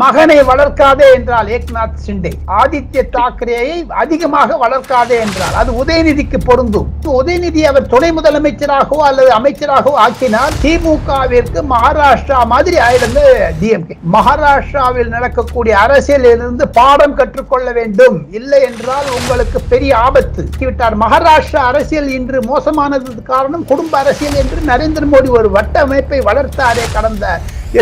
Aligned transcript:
மகனை 0.00 0.36
வளர்க்காதே 0.48 1.06
என்றால் 1.16 1.48
ஏக்நாத் 1.54 1.98
சிண்டே 2.04 2.30
ஆதித்ய 2.60 3.02
தாக்கரேயை 3.16 3.76
அதிகமாக 4.02 4.56
வளர்க்காதே 4.62 5.16
என்றால் 5.24 5.56
அது 5.60 5.70
உதயநிதிக்கு 5.82 6.38
பொருந்தும். 6.46 6.88
உதயநிதி 7.18 7.62
அவர் 7.70 7.90
துணை 7.92 8.10
முதலமைச்சராகவோ 8.18 9.02
அல்லது 9.08 9.30
அமைச்சராகவோ 9.38 9.96
ஆக்கினால் 10.04 10.54
திமுகவிற்கு 10.62 11.62
மகாராஷ்டிரா 11.72 12.38
மாதிரி 12.52 12.78
ஆயிருந்து 12.86 13.24
டிஎம்கே 13.60 13.96
மகாராஷ்டிராவில் 14.16 15.12
நடக்கக்கூடிய 15.16 15.74
அரசியலிலிருந்து 15.84 16.66
பாடம் 16.78 17.18
கற்றுக்கொள்ள 17.20 17.66
வேண்டும். 17.78 18.16
இல்லை 18.40 18.60
என்றால் 18.70 19.10
உங்களுக்கு 19.18 19.60
பெரிய 19.72 19.92
ஆபத்து. 20.06 20.44
விட்டார். 20.60 20.96
மகாராஷ்டிரா 21.04 21.64
அரசியல் 21.72 22.10
இன்று 22.18 22.40
மோசமானது 22.52 23.20
காரணம் 23.32 23.68
குடும்ப 23.72 23.92
அரசியல் 24.04 24.40
என்று 24.44 24.60
நரேந்திர 24.72 25.06
மோடி 25.12 25.30
ஒரு 25.40 25.50
வட்ட 25.58 25.76
அமைப்பை 25.86 26.20
வளர்த்தாரே 26.30 26.86
கடந்த 26.96 27.26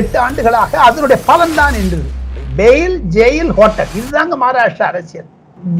எட்டு 0.00 0.18
ஆண்டுகளாக 0.24 0.80
அதனுடைய 0.88 1.18
பலன் 1.28 1.54
தான் 1.60 1.76
என்று. 1.82 2.00
Bail 2.58 2.96
jail 3.16 3.52
hotel. 3.58 3.92
இதுதாங்க 4.00 4.34
மகாராஷ்டிரா 4.42 4.88
அரசியல். 4.92 5.30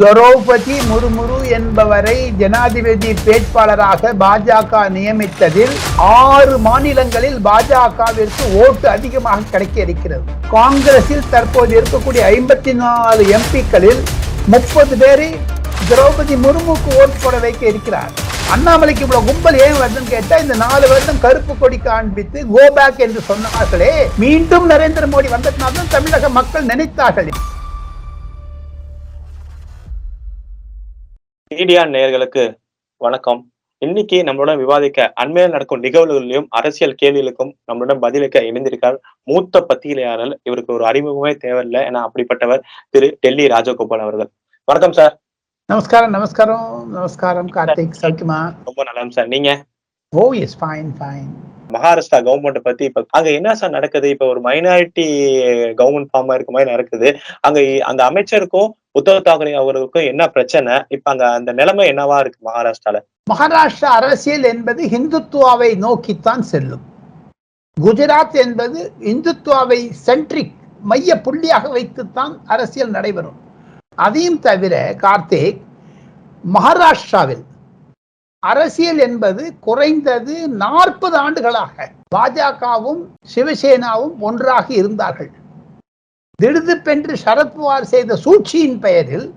துரௌபதி 0.00 0.74
முர்முரு 0.88 1.38
என்பவரை 1.56 2.16
ஜனாதிபதி 2.40 3.10
வேட்பாளராக 3.26 4.12
பாஜக 4.22 4.82
நியமித்ததில் 4.96 5.74
ஆறு 5.96 6.54
மாநிலங்களில் 6.66 7.38
பாஜகவிற்கு 7.48 8.44
ஓட்டு 8.64 8.86
அதிகமாக 8.96 9.48
கிடைக்க 9.52 9.76
இருக்கிறது. 9.86 10.24
காங்கிரஸில் 10.56 11.28
தற்போது 11.34 11.74
இருக்கக்கூடிய 11.80 12.22
ஐம்பத்தி 12.36 12.74
நாலு 12.82 13.24
எம்பிக்களில் 13.38 14.02
முப்பது 14.54 14.96
பேரை 15.02 15.30
திரௌபதி 15.90 16.34
முர்முக்கு 16.42 16.90
ஓட் 17.00 17.16
போட 17.22 17.36
வைக்க 17.44 17.62
இருக்கிறார். 17.70 18.10
அண்ணாமலைக்கு 18.54 19.02
இவ்வளவு 19.04 19.26
கும்பல் 19.28 19.58
ஏன் 19.64 19.78
வருதுன்னு 19.80 20.10
கேட்டா 20.14 20.36
இந்த 20.42 20.54
நாலு 20.62 20.86
வருஷம் 20.92 21.20
கருப்பு 21.24 21.54
கொடி 21.60 21.78
காண்பித்து 21.86 22.38
கோ 22.54 22.64
பேக் 22.76 23.00
என்று 23.06 23.20
சொன்னார்களே. 23.28 23.92
மீண்டும் 24.22 24.66
நரேந்திர 24.72 25.06
மோடி 25.12 25.28
வந்ததுனால்தான் 25.34 25.90
தமிழக 25.94 26.28
மக்கள் 26.38 26.68
நினைத்தார்கள். 26.72 27.30
மீடியா 31.54 31.84
நேயர்களுக்கு 31.94 32.44
வணக்கம். 33.06 33.40
இன்னைக்கு 33.86 34.18
நம்மளுடன் 34.26 34.60
விவாதிக்க 34.64 35.08
அண்மையில் 35.22 35.54
நடக்கும் 35.54 35.82
நிகழ்வுகளிலும் 35.86 36.46
அரசியல் 36.58 36.98
கேள்விகளுக்கும் 37.02 37.50
நம்மளுடன் 37.70 38.02
பதிலளிக்க 38.04 38.44
இணைந்திருக்கார் 38.50 38.98
மூத்த 39.30 39.64
பத்திரிகையாளர். 39.70 40.36
இவருக்கு 40.48 40.76
ஒரு 40.76 40.86
அறிமுகமே 40.90 41.32
தேவையில்லை 41.46 41.82
ஏன்னா 41.88 42.02
அப்படிப்பட்டவர் 42.06 42.62
திரு 42.90 43.08
டெல்லி 43.24 43.46
ராஜகோபால் 43.56 44.04
அவர்கள். 44.06 44.30
வணக்கம் 44.68 44.96
சார். 45.00 45.14
நமஸ்காரம் 45.72 46.10
நமஸ்காரம் 46.10 46.90
நமஸ்காரம் 46.90 47.50
கார்த்திக் 47.50 47.98
சௌக்கியமா? 48.00 48.38
ரொம்ப 48.64 48.80
நல்லா 48.84 49.02
சார். 49.08 49.26
நீங்க? 49.26 49.50
ஓ 50.16 50.32
yes 50.32 50.56
fine 50.60 50.90
fine 50.98 51.30
Maharashtra 51.72 52.18
government 52.26 52.58
பத்தி 52.58 52.84
இப்ப 52.84 53.04
அங்க 53.08 53.30
என்ன 53.30 53.54
சார் 53.54 53.70
நடக்குது? 53.70 54.08
இப்ப 54.08 54.26
ஒரு 54.26 54.40
மைனாரிட்டி 54.40 55.06
கவர்மெண்ட் 55.80 56.10
ஃபார்மா 56.12 56.34
இருக்க 56.34 56.52
மாதிரி 56.52 56.70
நடக்குது. 56.70 57.16
அங்க 57.40 57.60
அந்த 57.84 58.04
அமைச்சருக்கும் 58.08 58.68
உத்தவ் 59.00 59.22
தாக்கரே 59.28 59.52
அவர்களுக்கும் 59.52 60.02
என்ன 60.02 60.26
பிரச்சனை? 60.26 60.82
இப்ப 60.88 61.10
அங்க 61.10 61.30
அந்த 61.30 61.52
நிலைமை 61.52 61.90
என்னவா 61.92 62.18
இருக்கு 62.18 62.50
மகாராஷ்டிரால? 62.50 63.00
மகாராஷ்டிரா 63.30 63.92
அரசியல் 64.00 64.42
என்பது 64.42 64.88
இந்துத்துவாவை 64.88 65.76
நோக்கித்தான் 65.76 66.42
செல்லும். 66.42 66.84
குஜராத் 67.80 68.38
என்பது 68.44 68.92
இந்துத்துவாவை 69.00 69.90
சென்ட்ரிக் 69.90 70.54
மைய 70.80 71.20
புள்ளியாக 71.24 71.70
வைத்துத்தான் 71.70 72.42
அரசியல் 72.46 72.90
நடைபெறும். 72.90 73.50
அதையும் 73.98 74.40
தவிர 74.46 74.74
கார்த்திக் 75.04 75.60
மகாராஷ்டிராவில் 76.44 77.44
அரசியல் 78.42 79.00
என்பது 79.06 79.42
குறைந்தது 79.66 80.36
நாற்பது 80.62 81.16
ஆண்டுகளாக 81.24 81.86
பாஜகவும் 82.14 83.02
சிவசேனாவும் 83.34 84.16
ஒன்றாக 84.28 84.66
இருந்தார்கள். 84.80 85.30
திடுதிப்பென்று 86.38 87.14
சரத்பவார் 87.24 87.86
செய்த 87.92 88.16
சூழ்ச்சியின் 88.24 88.80
பெயரில் 88.84 89.28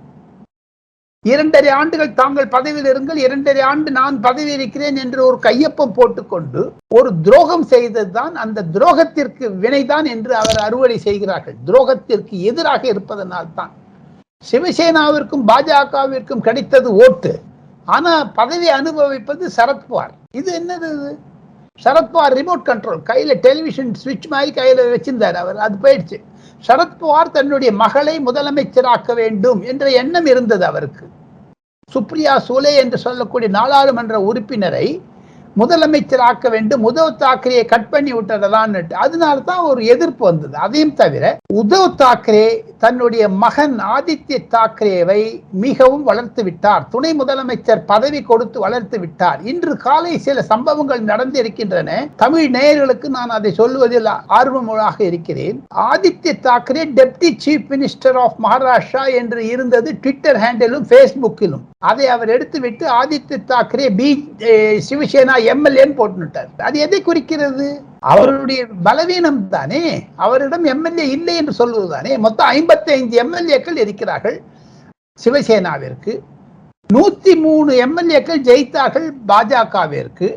இரண்டரை 1.26 1.70
ஆண்டுகள் 1.80 2.18
தாங்கள் 2.20 2.52
பதவியில் 2.56 2.90
இருங்கள் 2.90 3.20
இரண்டரை 3.26 3.62
ஆண்டு 3.70 3.90
நான் 4.00 4.18
பதவி 4.26 4.52
இருக்கிறேன் 4.58 4.98
என்று 5.04 5.20
ஒரு 5.28 5.38
கையொப்பம் 5.46 5.96
போட்டுக்கொண்டு 5.98 6.62
ஒரு 6.98 7.10
துரோகம் 7.28 7.66
செய்ததுதான் 7.72 8.36
அந்த 8.44 8.66
துரோகத்திற்கு 8.76 9.46
வினைதான் 9.64 10.08
என்று 10.16 10.34
அவர் 10.42 10.60
அறுவடை 10.68 10.98
செய்கிறார்கள். 11.08 11.58
துரோகத்திற்கு 11.70 12.36
எதிராக 12.52 12.82
இருப்பதனால் 12.94 13.56
தான் 13.60 13.74
சிவசேனாவிற்கும் 14.44 15.46
பாஜகவிற்கும் 15.52 16.40
கிடைத்தது 16.40 16.90
ஓட்டு. 16.94 17.40
ஆனா 17.86 18.24
பதவி 18.24 18.68
அனுபவிப்பது 18.70 19.50
சரத்பவார் 19.58 20.14
இது 20.32 20.52
என்னது 20.60 20.88
இது? 20.98 21.12
சரத்பவார் 21.84 22.34
ரிமோட் 22.40 22.66
கண்ட்ரோல் 22.70 23.02
கையில 23.10 23.34
டெலிவிஷன் 23.46 23.92
சுவிட்ச் 23.94 24.28
மாதிரி 24.28 24.52
கையில 24.62 24.86
வச்சிருந்தார் 24.94 25.34
அவர். 25.34 25.58
அது 25.58 25.76
போயிடுச்சு. 25.82 26.18
சரத்பவார் 26.68 27.32
தன்னுடைய 27.32 27.72
மகளை 27.72 28.16
முதலமைச்சராக்க 28.20 29.14
வேண்டும் 29.14 29.62
என்ற 29.62 29.90
எண்ணம் 29.92 30.26
இருந்தது 30.26 30.66
அவருக்கு. 30.66 31.06
சுப்ரியா 31.94 32.36
சூலே 32.48 32.76
என்று 32.76 32.98
சொல்லக்கூடிய 32.98 33.50
நாடாளுமன்ற 33.50 34.16
உறுப்பினரை 34.22 34.88
முதலமைச்சராக்க 35.62 36.50
வேண்டும் 36.50 36.86
உதவ் 36.90 37.18
தாக்கரே 37.24 37.66
கட் 37.66 37.90
பண்ணி 37.90 38.14
விட்டதான்னு 38.14 38.82
அதனால 39.06 39.40
தான் 39.40 39.64
ஒரு 39.70 39.82
எதிர்ப்பு 39.94 40.24
வந்தது. 40.30 40.56
அதையும் 40.66 40.96
தவிர 41.02 41.26
உதவ் 41.62 41.96
தாக்கரே 42.02 42.48
தன்னுடைய 42.84 43.24
மகன் 43.44 43.76
ஆதித்ய 43.96 44.40
தாக்கரேவை 44.56 45.22
மிகவும் 45.66 46.04
வளர்த்து 46.04 46.44
விட்டார். 46.44 46.84
துணை 46.94 47.12
முதலமைச்சர் 47.22 47.86
பதவி 47.86 48.22
கொடுத்து 48.22 48.60
வளர்த்து 48.60 49.00
விட்டார். 49.00 49.40
இன்று 49.52 49.78
காலை 49.78 50.18
சில 50.18 50.42
சம்பவங்கள் 50.52 51.04
நடந்து 51.12 51.40
இருக்கின்றன. 51.40 51.90
தமிழ் 52.16 52.48
நேயர்களுக்கு 52.58 53.10
நான் 53.18 53.36
அதை 53.38 53.52
சொல்லுவதில் 53.52 54.12
ஆர்வமாக 54.40 54.98
இருக்கிறேன். 55.10 55.64
Aditya 55.92 56.34
Thackeray 56.48 56.86
deputy 57.00 57.32
chief 57.46 57.70
minister 57.76 58.20
of 58.26 58.38
Maharashtra 58.48 59.06
என்று 59.22 59.48
இருந்தது 59.54 59.92
ட்விட்டர் 60.04 60.42
ஹேண்டிலும் 60.44 60.88
ஃபேஸ்புக்கிலும் 60.92 61.66
அதை 61.90 62.06
அவர் 62.16 62.34
எடுத்துவிட்டு 62.36 62.86
ஆதித்ய 63.00 63.38
தாக்கரே 63.52 63.88
பி 64.00 64.10
சிவசேனா 64.88 65.36
எம்எல்ஏன்னு 65.54 65.98
போட்டுட்டார் 66.00 66.66
அது 66.68 66.78
எதை 66.86 67.00
குறிக்கிறது? 67.08 67.68
அவருடைய 68.12 68.62
பலவீனம் 68.88 69.42
தானே. 69.56 69.84
அவரிடம் 70.26 70.66
எம்எல்ஏ 70.74 71.06
இல்லை 71.16 71.36
என்று 71.42 71.54
சொல்வதுதானே 71.62 72.14
மொத்தம் 72.26 72.52
ஐம்பத்தி 72.58 72.92
ஐந்து 72.98 73.16
எம்எல்ஏக்கள் 73.24 73.82
இருக்கிறார்கள் 73.84 74.38
சிவசேனாவிற்கு. 75.20 76.14
நூத்தி 76.90 77.34
மூணு 77.46 77.72
எம்எல்ஏக்கள் 77.86 78.46
ஜெயித்தார்கள் 78.50 79.08
பாஜகவிற்கு. 79.30 80.30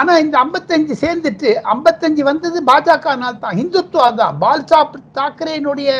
ஆனா 0.00 0.12
இந்த 0.24 0.34
ஐம்பத்தஞ்சு 0.44 0.94
சேர்ந்துட்டு 1.04 1.50
ஐம்பத்தஞ்சு 1.74 2.22
வந்தது 2.28 2.58
பாஜகனால் 2.68 3.40
தான். 3.44 3.58
இந்துத்துவா 3.62 4.08
தான். 4.20 4.36
பால்சா 4.42 4.78
தாக்கரேனுடைய 5.18 5.90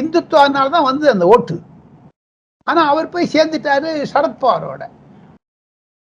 இந்துத்துவானால் 0.00 0.74
தான் 0.74 0.88
வந்தது 0.88 1.14
அந்த 1.14 1.26
ஓட்டு. 1.34 1.56
ஆனா 2.68 2.80
அவர் 2.90 3.12
போய் 3.14 3.32
சேர்ந்துட்டாரு 3.34 3.90
சரத்பவாரோட. 4.12 4.82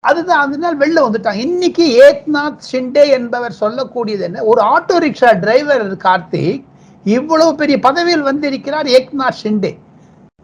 அதுதான் 0.04 0.42
அதனால் 0.44 0.80
வெளில 0.82 1.02
வந்துட்டாங்க. 1.04 1.42
இன்னைக்கு 1.48 1.84
ஏக்நாத் 2.06 2.66
ஷிண்டே 2.70 3.04
என்பவர் 3.18 3.60
சொல்லக்கூடியது 3.62 4.24
என்ன? 4.28 4.42
ஒரு 4.50 4.60
ஆட்டோ 4.74 4.96
ரிக்ஷா 5.04 5.30
டிரைவர் 5.44 5.86
கார்த்திக் 6.06 6.64
இவ்வளவு 7.04 7.52
பெரிய 7.60 7.76
பதவியில் 7.86 8.26
வந்திருக்கிறார் 8.30 8.88
ஏக்நாத் 8.98 9.40
ஷிண்டே. 9.42 9.72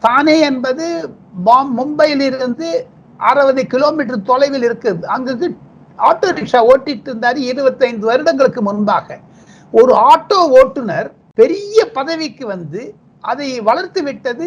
தானே 0.06 0.36
என்பது 0.50 0.86
பாம் 1.46 1.72
மும்பையிலிருந்து 1.78 2.68
அறுபது 3.30 3.62
கிலோமீட்டர் 3.74 4.28
தொலைவில் 4.30 4.64
இருக்குது. 4.68 5.04
அங்கு 5.16 5.48
ஆட்டோ 5.98 6.28
ரிக்ஷா 6.38 6.60
ஓட்டிட்டு 6.70 7.08
இருந்தார் 7.10 7.38
இருபத்தைந்து 7.50 8.04
வருடங்களுக்கு 8.10 8.60
முன்பாக. 8.68 9.18
ஒரு 9.72 9.92
ஆட்டோ 10.10 10.38
ஓட்டுநர் 10.60 11.08
பெரிய 11.40 11.78
பதவிக்கு 11.98 12.44
வந்து 12.54 12.82
அதை 13.24 13.48
வளர்த்து 13.68 14.00
விட்டது 14.08 14.46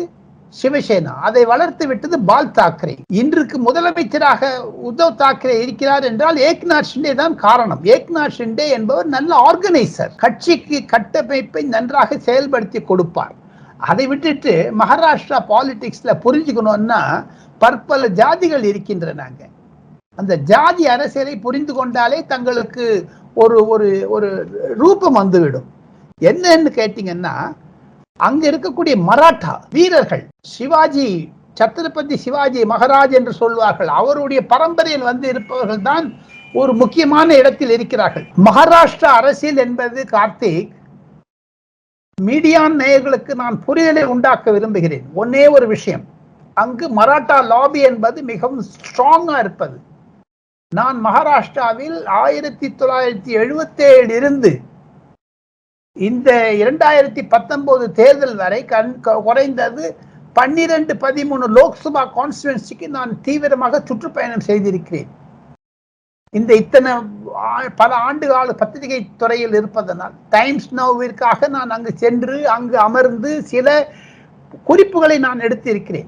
சிவசேனா 0.60 1.14
அதை 1.28 1.44
வளர்த்து 1.52 1.84
விட்டது 1.90 2.18
பால் 2.30 2.50
தாக்கரே. 2.58 2.96
இன்றுக்கு 3.22 3.58
முதலமைச்சராக 3.68 4.42
உத்தவ் 4.90 5.20
தாக்கரே 5.22 5.56
இருக்கிறார் 5.64 6.04
என்றால் 6.10 6.38
ஏக்நாத் 6.50 6.90
ஷிண்டே 6.92 7.14
தான் 7.22 7.36
காரணம். 7.46 7.82
ஏக்நாத் 7.96 8.36
ஷிண்டே 8.38 8.66
என்பவர் 8.78 9.10
நல்ல 9.16 9.32
ஆர்கனைசர். 9.50 10.12
கட்சிக்கு 10.24 10.80
கட்டமைப்பை 10.94 11.64
நன்றாக 11.76 12.20
செயல்படுத்தி 12.28 12.82
கொடுப்பார். 12.92 13.34
அதை 13.90 14.06
விட்டுட்டு 14.12 14.54
மகாராஷ்டிரா 14.82 15.40
பாலிடிக்ஸ்ல 15.50 16.12
புரிஞ்சுக்கணும்னா 16.26 17.02
பற்பல 17.62 18.08
ஜாதிகள் 18.22 18.64
இருக்கின்றனாங்க 18.70 19.42
அந்த 20.22 20.34
ஜாதி 20.52 20.84
அரசியலை 20.94 21.36
புரிந்து 21.46 21.74
கொண்டாலே 21.74 22.20
தங்களுக்கு 22.32 22.86
ஒரு 23.42 23.58
ஒரு 23.74 23.88
ஒரு 24.16 24.30
ரூபம் 24.82 25.20
வந்துவிடும். 25.20 25.68
என்னன்னு 26.22 26.72
கேட்டிங்கன்னா 26.80 27.36
அங்க 28.20 28.44
இருக்கக்கூடிய 28.52 28.96
மராட்டா 29.10 29.54
வீரர்கள் 29.76 30.22
சிவாஜி 30.56 31.08
சத்ரபதி 31.60 32.16
சிவாஜி 32.26 32.62
மகாராஜ் 32.72 33.14
என்று 33.20 33.34
சொல்வார்கள். 33.40 33.90
அவருடைய 34.00 34.40
பரம்பரையில் 34.52 35.08
வந்து 35.10 35.26
இருப்பவர்கள் 35.32 35.82
தான் 35.90 36.06
ஒரு 36.62 36.72
முக்கியமான 36.82 37.28
இடத்தில் 37.42 37.74
இருக்கிறார்கள். 37.76 38.26
மகாராஷ்டிரா 38.48 39.12
அரசியல் 39.20 39.62
என்பது 39.66 40.02
கார்த்திக் 40.16 40.72
மீடியான் 42.18 42.76
நேயர்களுக்கு 42.82 43.34
நான் 43.44 43.56
புரிதலை 43.66 44.04
உண்டாக்க 44.14 44.52
விரும்புகிறேன். 44.58 45.06
ஒன்னே 45.22 45.46
ஒரு 45.56 45.68
விஷயம் 45.76 46.04
அங்கு 46.58 46.86
மராட்டா 47.00 47.38
லாபி 47.52 47.82
என்பது 47.90 48.20
மிகவும் 48.32 48.64
ஸ்ட்ராங்கா 48.74 49.38
இருப்பது. 49.44 49.78
நான் 50.72 51.00
மகாராஷ்டிராவில் 51.08 51.98
ஆயிரத்தி 52.22 52.68
தொள்ளாயிரத்தி 52.80 53.32
எழுபத்தி 53.42 53.84
ஏழு 53.96 54.14
இருந்து 54.20 54.52
இந்த 56.00 56.32
இரண்டாயிரத்தி 56.58 57.28
பத்தொன்பது 57.30 57.92
தேர்தல் 57.92 58.36
வரை 58.36 58.66
கண் 58.66 59.00
குறைந்தது 59.00 59.96
பன்னிரண்டு 60.34 60.94
பதிமூணு 60.94 61.48
லோக்சபா 61.56 62.08
கான்ஸ்டுவன்சிக்கு 62.16 62.88
நான் 62.88 63.22
தீவிரமாக 63.22 63.82
சுற்றுப்பயணம் 63.86 64.40
செய்திருக்கிறேன். 64.40 65.08
இந்த 66.30 66.54
இத்தனை 66.56 66.92
ஆ- 67.36 67.70
பல 67.76 67.96
ஆண்டு 67.96 68.28
கால 68.28 68.54
பத்திரிகை 68.54 69.08
துறையில் 69.18 69.54
இருப்பதனால் 69.54 70.12
டைம்ஸ் 70.30 70.76
நோவிற்காக 70.76 71.48
நான் 71.48 71.70
அங்கு 71.70 71.92
சென்று 71.96 72.50
அங்கு 72.50 72.78
அமர்ந்து 72.78 73.44
சில 73.44 73.88
குறிப்புகளை 74.64 75.20
நான் 75.20 75.40
எடுத்திருக்கிறேன். 75.40 76.08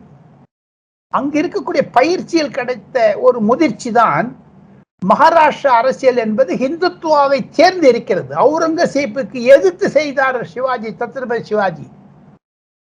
அங்கு 1.10 1.42
இருக்கக்கூடிய 1.42 1.90
பயிற்சியில் 1.92 2.52
கிடைத்த 2.52 3.18
ஒரு 3.22 3.42
முதிர்ச்சி 3.42 3.92
தான் 3.92 4.36
மகாராஷ்டிரா 5.14 5.68
அரசியல் 5.68 6.18
என்பது 6.18 6.56
ஹிந்துத்துவாவை 6.56 7.46
சேர்ந்து 7.50 7.88
இருக்கிறது. 7.88 8.36
அவுரங்கசீப்புக்கு 8.36 9.42
எதிர்த்து 9.42 9.90
செய்தார் 9.90 10.46
சிவாஜி 10.46 10.90
சத்ரபதி 10.90 11.42
சிவாஜி. 11.42 11.88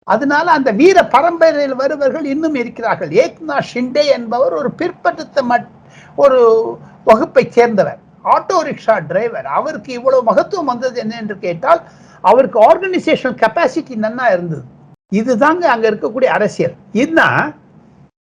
அதனால 0.05 0.51
அந்த 0.51 0.71
வீர 0.71 1.05
பரம்பரையில் 1.05 1.75
வருபவர்கள் 1.75 2.25
இன்னும் 2.25 2.55
இருக்கிறார்கள். 2.55 3.09
ஏக்நாத் 3.09 3.63
ஷிண்டே 3.75 4.05
என்பவர் 4.05 4.53
ஒரு 4.53 4.71
பிற்படுத்த 4.71 5.43
மட்- 5.43 5.69
ஒரு 6.17 6.79
வகுப்பை 7.05 7.51
சேர்ந்தவர். 7.51 7.99
Auto 8.25 8.63
rickshaw 8.63 9.07
driver. 9.07 9.47
அவருக்கு 9.47 9.93
இவ்வளவு 9.93 10.23
மகத்துவம் 10.23 10.67
வந்தது 10.67 11.01
என்ன 11.01 11.17
என்று 11.17 11.39
கேட்டால் 11.39 11.83
அவருக்கு 12.21 12.61
ஆர்கனைசேஷன் 12.61 13.37
கெப்பாசிட்டி 13.37 13.97
நன்னா 13.97 14.33
இருந்தது. 14.33 14.63
இதுதாங்க 15.15 15.61
அங்க 15.61 15.91
இருக்கக்கூடிய 15.91 16.25
அரசியல். 16.25 16.75
என்ன 16.93 17.53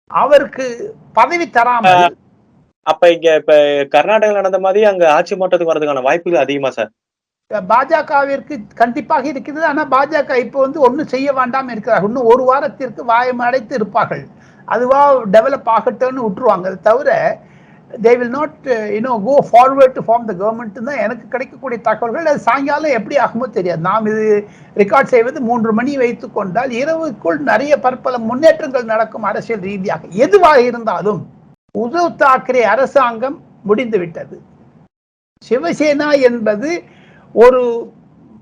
அவருக்கு 0.06 0.94
பதவி 1.12 1.50
தராமல் 1.50 2.16
அப்ப 2.86 3.10
இங்க 3.14 3.28
இப்ப 3.40 3.54
கர்நாடகால 3.94 4.38
நடந்த 4.40 4.58
மாதிரி 4.66 4.80
அங்க 4.90 5.04
ஆட்சி 5.16 5.34
மாற்றத்துக்கு 5.40 5.72
வரதுக்கான 5.72 6.06
வாய்ப்புகள் 6.08 6.44
அதிகமா 6.44 6.70
சார்? 6.78 6.90
பாஜகவிற்கு 7.70 8.54
கண்டிப்பாக 8.80 9.24
இருக்கிறது 9.30 9.64
ஆனா 9.70 9.82
பாஜக 9.94 10.36
இப்போ 10.44 10.58
வந்து 10.64 10.78
ஒண்ணும் 10.86 11.12
செய்ய 11.12 11.28
வேண்டாம் 11.38 11.70
இருக்கிறார்கள். 11.74 12.10
இன்னும் 12.10 12.28
ஒரு 12.32 12.42
வாரத்திற்கு 12.50 13.04
வாயம் 13.12 13.42
அடைத்து 13.46 13.74
இருப்பார்கள். 13.78 14.24
அதுவா 14.74 15.00
டெவலப் 15.36 15.70
ஆகட்டும்னு 15.76 16.24
விட்டுருவாங்க. 16.26 16.66
அது 16.70 16.78
தவிர 16.90 17.10
they 18.04 18.12
will 18.18 18.34
not 18.36 18.68
you know 18.96 19.12
go 19.26 19.34
forward 19.48 19.96
to 19.96 20.02
form 20.08 20.26
the 20.28 20.34
government 20.42 20.78
தான் 20.88 21.00
எனக்கு 21.04 21.24
கிடைக்கக்கூடிய 21.32 21.78
தகவல்கள். 21.88 22.30
அது 22.32 22.40
சாயங்காலம் 22.48 22.96
எப்படி 22.98 23.16
ஆகுமோ 23.24 23.46
தெரியாது. 23.58 23.82
நாம் 23.88 24.06
இது 24.12 24.26
ரெக்கார்ட் 24.82 25.12
செய்வது 25.14 25.40
மூன்று 25.48 25.72
மணி 25.78 25.94
வைத்து 26.02 26.28
கொண்டால் 26.38 26.72
இரவுக்குள் 26.82 27.40
நிறைய 27.50 27.76
பற்பல 27.86 28.20
முன்னேற்றங்கள் 28.30 28.90
நடக்கும் 28.92 29.28
அரசியல் 29.32 29.66
ரீதியாக. 29.68 30.02
எதுவாக 30.26 30.60
இருந்தாலும் 30.70 31.20
உத்தவ் 31.74 32.18
தாக்கரே 32.22 32.62
அரசாங்கம் 32.72 33.36
முடிந்துவிட்டது. 33.68 34.36
சிவசேனா 35.48 36.08
என்பது 36.28 36.70
ஒரு 37.34 37.62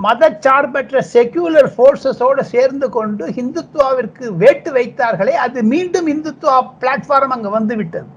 மதச்சார்பற்ற 0.00 1.00
செக்யூலர் 1.14 1.68
ஃபோர்ஸஸோடு 1.74 2.42
சேர்ந்து 2.54 2.86
கொண்டு 2.96 3.24
இந்துத்துவாவிற்கு 3.42 4.24
வேட்டு 4.42 4.70
வைத்தார்களே 4.76 5.34
அது 5.46 5.62
மீண்டும் 5.72 6.08
இந்துத்துவா 6.14 6.58
பிளாட்ஃபார்ம் 6.82 7.34
அங்கு 7.36 7.50
வந்துவிட்டது. 7.56 8.08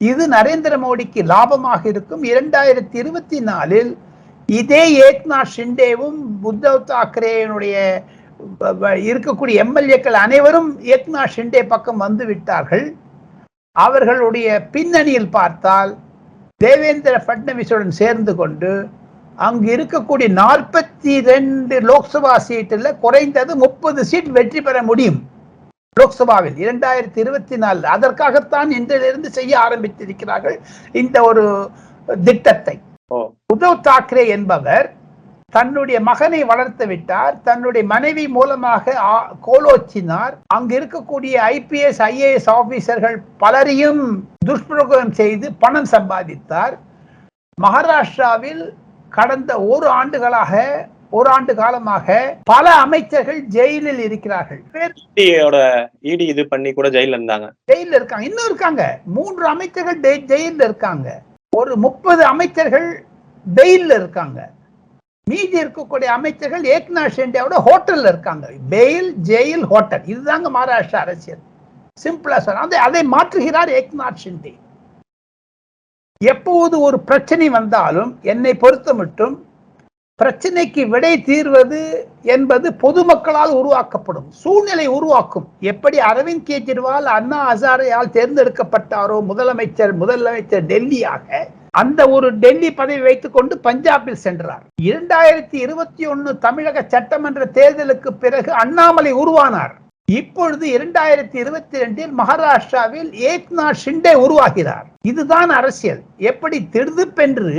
இது 0.00 0.24
நரேந்திர 0.36 0.74
மோடிக்கு 0.84 1.20
லாபமாக 1.32 1.82
இருக்கும். 1.92 2.22
இரண்டாயிரத்தி 2.32 2.96
இருபத்தி 3.02 3.38
நாலில் 3.50 3.92
இதே 4.48 4.82
ஏக்நாத் 5.08 5.52
ஷிண்டேவும் 5.56 6.18
உத்தவ் 6.50 6.80
தாக்கரேனுடைய 6.90 7.76
இருக்கக்கூடிய 9.08 9.56
எம்எல்ஏக்கள் 9.64 10.18
அனைவரும் 10.24 10.70
ஏக்நாத் 10.94 11.34
ஷிண்டே 11.36 11.62
பக்கம் 11.72 12.02
வந்து 12.06 12.26
விட்டார்கள். 12.30 12.86
அவர்களுடைய 13.76 14.48
பின்னணியில் 14.74 15.34
பார்த்தால் 15.36 15.92
தேவேந்திர 16.60 17.14
பட்னவிஸுடன் 17.28 17.94
சேர்ந்து 18.00 18.32
கொண்டு 18.40 18.72
அங்கு 19.46 19.68
இருக்கக்கூடிய 19.76 20.28
நாற்பத்தி 20.40 21.14
ரெண்டு 21.30 21.76
லோக்சபா 21.90 22.34
சீட்டில் 22.48 22.98
குறைந்தது 23.04 23.52
முப்பது 23.64 24.00
சீட் 24.10 24.30
வெற்றி 24.36 24.60
பெற 24.66 24.76
முடியும். 24.90 25.20
லோக்சபாவில் 25.96 26.58
இரண்டாயிரத்தி 26.64 27.18
இருபத்தி 27.24 27.56
நாலு 27.56 27.82
அதற்காகத்தான் 27.94 28.70
இன்றிலிருந்து 28.78 29.30
செய்ய 29.38 29.52
ஆரம்பித்திருக்கிறார்கள் 29.66 30.56
இந்த 31.02 31.16
ஒரு 31.30 31.44
திட்டத்தை. 32.08 32.76
உத்தவ் 33.52 33.84
தாக்கரே 33.88 34.24
என்பவர் 34.36 34.86
தன்னுடைய 35.54 35.98
மகனை 36.08 36.40
வளர்த்து 36.50 36.84
விட்டார். 36.90 37.34
தன்னுடைய 37.48 37.82
மனைவி 37.92 38.24
மூலமாக 38.36 38.94
கோலோச்சினார். 39.46 40.34
அங்கு 40.54 40.74
இருக்கக்கூடிய 40.80 41.34
ஐபிஎஸ் 41.56 42.00
ஐஏஎஸ் 42.10 42.48
ஆபீசர்கள் 42.58 43.16
பலரையும் 43.42 44.02
துஷ்பிரயோகம் 44.48 45.12
செய்து 45.20 45.48
பணம் 45.64 45.90
சம்பாதித்தார். 45.94 46.74
மகாராஷ்டிராவில் 47.64 48.62
கடந்த 49.18 49.52
ஒரு 49.72 49.86
ஆண்டுகளாக 49.98 50.62
ஒரு 51.18 51.28
ஆண்டு 51.30 51.52
காலமாக 51.54 52.16
பல 52.50 52.66
அமைச்சர்கள் 52.84 53.40
ஜெயிலில் 53.56 54.02
இருக்கிறார்கள். 54.06 54.60
இடி 56.12 56.24
இது 56.32 56.42
பண்ணி 56.52 56.70
கூட 56.72 56.88
ஜெயில 56.96 57.16
இருந்தாங்க. 57.18 57.48
ஜெயில 57.70 57.92
இருக்காங்க. 57.98 58.24
இன்னும் 58.30 58.48
இருக்காங்க. 58.50 58.84
மூன்று 59.18 59.44
அமைச்சர்கள் 59.52 60.00
ஜெயில்ல 60.32 60.64
இருக்காங்க. 60.70 61.08
ஒரு 61.60 61.72
முப்பது 61.86 62.24
அமைச்சர்கள் 62.32 62.88
பெயில்ல 63.46 63.92
இருக்காங்க. 64.02 64.40
மீதி 65.30 65.56
இருக்கக்கூடிய 65.62 66.08
அமைச்சர்கள் 66.16 66.64
ஏக்நாத் 66.76 67.14
ஷிண்டேவோட 67.16 67.56
ஹோட்டல்ல 67.66 68.10
இருக்காங்க. 68.12 68.46
Bail 68.72 69.10
jail 69.28 69.64
hotel. 69.72 70.04
இதுதாங்க 70.12 70.48
மகாராஷ்டிரா 70.56 71.02
அரசியல். 71.06 71.42
சிம்பிளா 72.02 72.38
சொல்ல 72.44 72.64
அதை 72.66 72.78
அதை 72.86 73.02
மாற்றுகிறார் 73.14 73.70
ஏக்நாத் 73.78 74.20
ஷிண்டே. 74.24 74.52
எப்போது 76.20 76.74
ஒரு 76.86 76.98
பிரச்சனை 77.08 77.46
வந்தாலும் 77.58 78.10
என்னை 78.32 78.52
பொறுத்த 78.64 78.90
மட்டும் 79.00 79.34
பிரச்சனைக்கு 80.18 80.82
விடை 80.92 81.14
தீர்வது 81.28 81.80
என்பது 82.34 82.66
பொதுமக்களால் 82.82 83.52
உருவாக்கப்படும். 83.60 84.28
சூழ்நிலை 84.42 84.86
உருவாக்கும். 84.98 85.46
எப்படி 85.72 85.98
அரவிந்த் 86.10 86.46
கெஜ்ரிவால் 86.50 87.08
அண்ணா 87.16 87.40
ஹசாரையால் 87.48 88.14
தேர்ந்தெடுக்கப்பட்டாரோ 88.18 89.16
முதலமைச்சர் 89.30 89.94
முதலமைச்சர் 90.02 90.68
டெல்லியாக 90.72 91.48
அந்த 91.80 92.08
ஒரு 92.08 92.28
டெல்லி 92.32 92.70
பதவி 92.72 93.00
வைத்துக் 93.00 93.32
கொண்டு 93.32 93.54
பஞ்சாபில் 93.64 94.22
சென்றார். 94.24 94.64
இரண்டாயிரத்தி 94.82 95.58
இருபத்தி 95.66 96.06
ஒன்னு 96.06 96.38
தமிழக 96.38 96.84
சட்டமன்ற 96.88 97.44
தேர்தலுக்கு 97.54 98.10
பிறகு 98.24 98.50
அண்ணாமலை 98.52 99.12
உருவானார். 99.12 99.72
இப்பொழுது 100.04 100.64
இரண்டாயிரத்தி 100.78 101.36
இருபத்தி 101.44 101.76
ரெண்டில் 101.78 102.12
மகாராஷ்டிராவில் 102.18 103.10
ஏக்நாத் 103.30 103.80
ஷிண்டே 103.84 104.12
உருவாகிறார். 104.24 104.86
இதுதான் 105.02 105.50
அரசியல். 105.50 106.02
எப்படி 106.30 106.68
திடுதுப்பென்று 106.72 107.52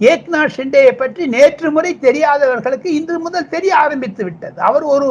ஏக்நாத் 0.00 0.54
ஷிண்டேயை 0.56 0.92
பற்றி 0.96 1.26
நேற்று 1.26 1.70
முறை 1.70 1.98
தெரியாதவர்களுக்கு 1.98 2.88
இன்று 3.00 3.18
முதல் 3.18 3.48
தெரிய 3.48 3.76
ஆரம்பித்து 3.76 4.24
விட்டது. 4.24 4.60
அவர் 4.60 4.82
ஒரு 4.82 5.08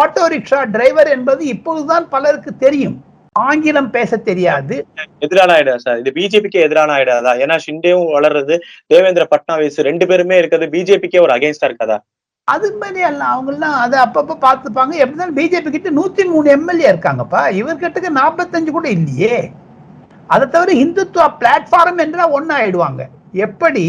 ஆட்டோ 0.00 0.24
ரிக்ஷா 0.34 0.70
டிரைவர் 0.70 1.08
என்பது 1.08 1.44
இப்போதுதான் 1.46 2.08
பலருக்கு 2.08 2.56
தெரியும். 2.56 2.98
ஆங்கிலம் 3.36 3.90
பேச 3.90 4.16
தெரியாது. 4.28 4.76
எதிரான 5.18 5.50
ஆயிடா 5.56 5.74
சார். 5.76 5.98
இது 5.98 6.10
பிஜேபிக்கு 6.16 6.58
எதிரான 6.66 6.92
ஆயிடாதா 6.96 7.32
ஏன்னா 7.44 7.56
ஷிண்டேவும் 7.64 8.12
வளர்றது 8.16 8.54
தேவேந்திர 8.86 9.26
பட்னாவிஸ் 9.34 9.78
ரெண்டு 9.88 10.06
பேருமே 10.06 10.38
இருக்கிறது 10.38 10.68
பிஜேபிக்கே 10.76 11.20
ஒரு 11.26 11.34
அகைன்ஸ்டா 11.36 11.68
இருக்காதா 11.70 11.98
அது 12.48 12.68
மாதிரி 12.80 13.00
அல்ல 13.08 13.22
அவங்கெல்லாம் 13.32 13.76
அதை 13.84 13.96
அப்பப்ப 14.04 14.36
பார்த்துப்பாங்க. 14.44 14.92
எப்படினாலும் 15.02 15.38
பிஜேபி 15.38 15.70
கிட்ட 15.70 15.90
நூத்தி 15.90 16.22
மூணு 16.34 16.48
எம்எல்ஏ 16.50 16.86
இருக்காங்கப்பா. 16.92 17.40
இவர்கிட்ட 17.60 18.10
நாற்பத்தஞ்சு 18.20 18.70
கூட 18.76 18.88
இல்லையே. 18.88 19.36
அதை 20.26 20.48
தவிர 20.48 20.72
இந்துத்துவா 20.84 21.26
பிளாட்ஃபார்ம் 21.40 22.00
என்றால் 22.04 22.30
ஒன்னு 22.30 22.54
ஆயிடுவாங்க 22.58 23.02
எப்படி? 23.46 23.84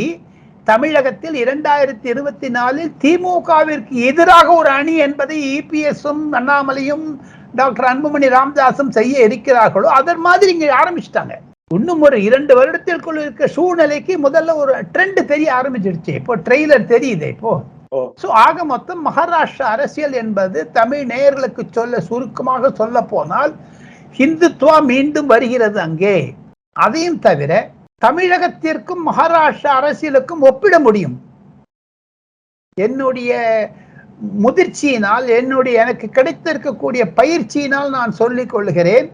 தமிழகத்தில் 0.70 1.36
இரண்டாயிரத்தி 1.44 2.08
இருபத்தி 2.14 2.50
நாலில் 2.58 2.92
திமுகவிற்கு 3.04 3.94
எதிராக 4.10 4.48
ஒரு 4.60 4.70
அணி 4.80 4.96
என்பதை 5.06 5.38
இபிஎஸும் 5.58 6.24
அண்ணாமலையும் 6.40 7.06
டாக்டர் 7.60 7.88
அன்புமணி 7.92 8.28
ராமதாசும் 8.38 8.92
செய்ய 8.98 9.28
இருக்கிறார்களோ 9.28 9.88
அதன் 10.00 10.22
மாதிரி 10.26 10.52
இங்க 10.56 10.68
ஆரம்பிச்சிட்டாங்க. 10.82 11.36
இன்னும் 11.78 12.04
ஒரு 12.08 12.18
இரண்டு 12.28 12.54
வருடத்திற்குள் 12.60 13.20
இருக்க 13.24 13.48
சூழ்நிலைக்கு 13.56 14.14
முதல்ல 14.26 14.56
ஒரு 14.62 14.74
ட்ரெண்ட் 14.94 15.20
தெரிய 15.32 15.50
ஆரம்பிச்சிடுச்சு. 15.60 16.14
இப்போ 16.20 16.36
ட்ரெய்லர் 16.46 16.86
தெரியுது 16.94 17.28
இப்போ. 17.36 17.54
சோ 18.22 18.28
ஆக 18.46 18.64
மொத்தம் 18.74 19.02
மகாராஷ்டிரா 19.08 19.68
அரசியல் 19.76 20.16
என்பது 20.24 20.60
தமிழ் 20.78 21.04
நேயர்களுக்கு 21.12 21.64
சொல்ல 21.78 22.02
சுருக்கமாக 22.10 22.72
சொல்ல 22.80 22.98
போனால் 23.14 23.54
ஹிந்துத்துவா 24.20 24.78
மீண்டும் 24.92 25.30
வருகிறது 25.34 25.80
அங்கே. 25.88 26.16
அதையும் 26.86 27.20
தவிர 27.28 27.54
தமிழகத்திற்கும் 28.02 29.02
மகாராஷ்டிரா 29.10 29.72
அரசியலுக்கும் 29.80 30.44
ஒப்பிட 30.50 30.76
முடியும். 30.86 31.16
என்னுடைய 32.78 33.32
முதிர்ச்சியினால் 34.46 35.26
என்னுடைய 35.40 35.82
எனக்கு 35.84 36.08
கிடைத்திருக்கக்கூடிய 36.18 37.04
பயிற்சியினால் 37.20 37.90
நான் 37.98 38.12
சொல்லிக் 38.22 38.52
கொள்கிறேன் 38.54 39.08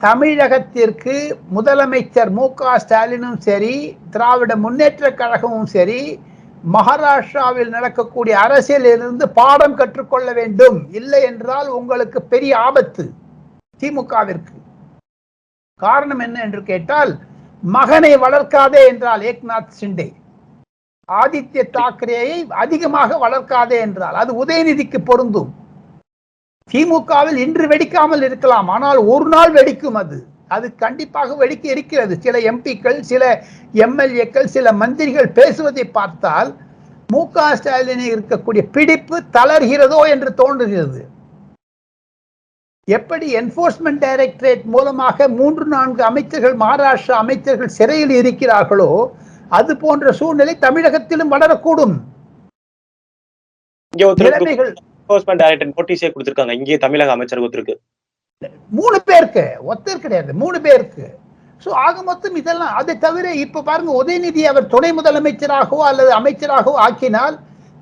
தமிழகத்திற்கு 0.00 1.14
முதலமைச்சர் 1.56 2.30
மு 2.38 2.44
க 2.58 2.72
ஸ்டாலினும் 2.82 3.38
சரி 3.46 3.74
திராவிட 4.14 4.52
முன்னேற்ற 4.64 5.08
கழகமும் 5.20 5.70
சரி 5.76 6.00
மகாராஷ்டிராவில் 6.74 7.74
நடக்கக்கூடிய 7.76 8.34
அரசியலிலிருந்து 8.44 9.26
பாடம் 9.38 9.78
கற்றுக்கொள்ள 9.80 10.28
வேண்டும். 10.38 10.78
இல்லை 10.98 11.22
என்றால் 11.30 11.68
உங்களுக்கு 11.78 12.20
பெரிய 12.32 12.52
ஆபத்து 12.68 13.04
திமுகவிற்கு. 13.80 14.54
காரணம் 15.80 16.22
என்ன 16.26 16.36
என்று 16.46 16.62
கேட்டால் 16.70 17.12
மகனை 17.62 18.10
வளர்க்காதே 18.24 18.80
என்றால் 18.90 19.22
ஏக்நாத் 19.30 19.76
சிண்டே 19.80 20.08
ஆதித்ய 21.08 21.62
தாக்கரேயை 21.76 22.38
அதிகமாக 22.62 23.18
வளர்க்காதே 23.24 23.78
என்றால் 23.86 24.16
அது 24.22 24.32
உதயநிதிக்கு 24.44 24.98
பொருந்தும். 25.04 25.50
திமுகவில் 26.70 27.38
இன்று 27.44 27.66
வெடிக்காமல் 27.66 28.24
இருக்கலாம் 28.28 28.68
ஆனால் 28.74 28.98
ஒரு 29.12 29.26
நாள் 29.34 29.52
வெடிக்கும் 29.58 29.98
அது. 30.02 30.18
அது 30.56 30.66
கண்டிப்பாக 30.74 31.36
வெடிக்க 31.42 31.64
இருக்கிறது. 31.74 32.14
சில 32.24 32.38
எம்பிக்கள் 32.50 32.98
சில 33.10 33.22
எம்எல்ஏக்கள் 33.84 34.48
சில 34.56 34.72
மந்திரிகள் 34.72 35.34
பேசுவதை 35.38 35.84
பார்த்தால் 35.98 36.50
மு 37.12 37.22
க 37.34 37.44
ஸ்டாலின் 37.56 38.04
இருக்கக்கூடிய 38.14 38.62
பிடிப்பு 38.76 39.16
தளர்கிறதோ 39.36 40.00
என்று 40.14 40.30
தோன்றுகிறது. 40.34 41.00
எப்படி 42.96 43.26
என்போர்ஸ்மெண்ட் 43.40 44.02
டைரக்டரேட் 44.04 44.62
மூலமாக 44.74 45.28
மூன்று 45.38 45.64
நான்கு 45.72 46.02
அமைச்சர்கள் 46.10 46.54
மகாராஷ்டிரா 46.62 47.16
அமைச்சர்கள் 47.24 47.76
சிறையில் 47.78 48.14
இருக்கிறார்களோ 48.20 48.90
அது 49.58 49.72
போன்ற 49.82 50.12
சூழ்நிலை 50.20 50.54
தமிழகத்திலும் 50.64 51.32
வளரக்கூடும். 51.34 51.94
நோட்டீஸே 55.78 56.08
கொடுத்திருக்காங்க. 56.14 56.54
இங்கே 56.58 56.78
தமிழக 56.86 57.14
அமைச்சர் 57.16 57.42
ஒருத்தருக்கு. 57.44 57.76
மூணு 58.78 58.98
பேருக்கு. 59.08 59.44
ஒத்தர் 59.72 60.02
கிடையாது. 60.04 60.30
மூணு 60.42 60.58
பேருக்கு. 60.66 61.06
சோ 61.62 61.68
ஆக 61.86 61.96
மொத்தம் 62.10 62.36
இதெல்லாம் 62.40 62.74
அதை 62.80 62.94
தவிர 63.06 63.26
இப்ப 63.44 63.62
பாருங்க 63.68 63.92
உதயநிதி 64.00 64.42
அவர் 64.50 64.72
துணை 64.74 64.90
முதலமைச்சராகவோ 64.98 65.82
அல்லது 65.90 66.12
அமைச்சராகவோ 66.18 66.76
ஆக்கினால் 66.86 67.36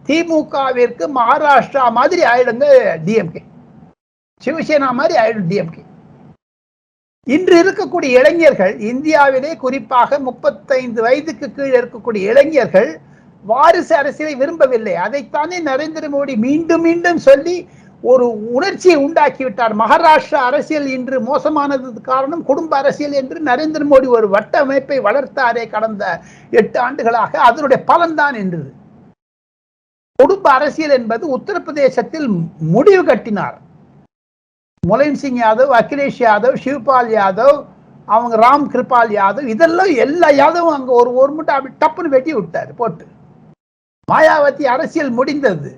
திமுகவிற்கு 0.07 1.07
மகாராஷ்டிரா 1.19 1.85
மாதிரி 1.99 2.23
ஆயிடுங்க 2.33 2.67
டிஎம்கே 3.07 3.43
சிவசேனா 4.47 4.91
மாதிரி 5.01 5.17
ஆயிடும் 5.25 5.51
டிஎம்கே 5.53 5.85
இன்று 7.35 7.55
இருக்கக்கூடிய 7.63 8.11
இளைஞர்கள் 8.19 8.75
இந்தியாவிலே 8.91 9.53
குறிப்பாக 9.63 10.19
முப்பத்தைந்து 10.27 11.01
வயதுக்கு 11.07 11.47
கீழே 11.57 11.77
இருக்கக்கூடிய 11.81 12.23
இளைஞர்கள் 12.33 12.91
வாரிசு 13.45 13.93
அரசியலை 14.01 14.35
விரும்பவில்லை. 14.43 14.95
அதைத்தானே 15.07 15.59
நரேந்திர 15.71 16.05
மோடி 16.15 16.35
மீண்டும் 16.45 16.85
மீண்டும் 16.87 17.21
சொல்லி 17.27 17.57
ஒரு 18.03 18.27
உணர்ச்சியை 18.57 18.97
உண்டாக்கிவிட்டார். 19.05 19.75
மகாராஷ்டிரா 19.83 20.41
அரசியல் 20.49 20.89
இன்று 20.95 21.17
மோசமானது 21.29 22.01
காரணம் 22.11 22.47
குடும்ப 22.51 22.73
அரசியல் 22.83 23.19
என்று 23.21 23.39
நரேந்திர 23.51 23.85
மோடி 23.93 24.09
ஒரு 24.19 24.29
வட்ட 24.35 24.55
அமைப்பை 24.65 24.99
வளர்த்தாரே 25.09 25.65
கடந்த 25.75 26.05
எட்டு 26.61 26.79
ஆண்டுகளாக. 26.87 27.33
அதனுடைய 27.49 27.81
பலன்தான் 27.93 28.39
என்றது 28.43 28.71
குடும்ப 30.19 30.47
அரசியல் 30.59 30.97
என்பது 31.01 31.25
உத்தரப்பிரதேசத்தில் 31.39 32.29
முடிவு 32.75 33.05
கட்டினார். 33.05 33.57
முலைன் 34.83 35.17
சிங் 35.17 35.41
யாதவ் 35.41 35.73
அகிலேஷ் 35.79 36.21
யாதவ் 36.25 36.57
சிவ்பால் 36.65 37.11
யாதவ் 37.11 37.57
அவங்க 38.09 38.35
ராம் 38.37 38.67
கிருபால் 38.73 39.13
யாதவ் 39.13 39.49
இதெல்லாம் 39.55 39.93
எல்லா 40.05 40.29
யாதவும் 40.35 40.77
அங்க 40.77 40.91
ஒரு 40.93 41.11
ஒரு 41.15 41.33
மட்டும் 41.33 41.57
அப்படி 41.57 41.75
டப்புன்னு 41.83 42.15
வெட்டி 42.15 42.33
விட்டார் 42.35 42.71
போட்டு. 42.73 43.05
மாயாவதி 44.09 44.65
அரசியல் 44.75 45.11
முடிந்தது. 45.11 45.71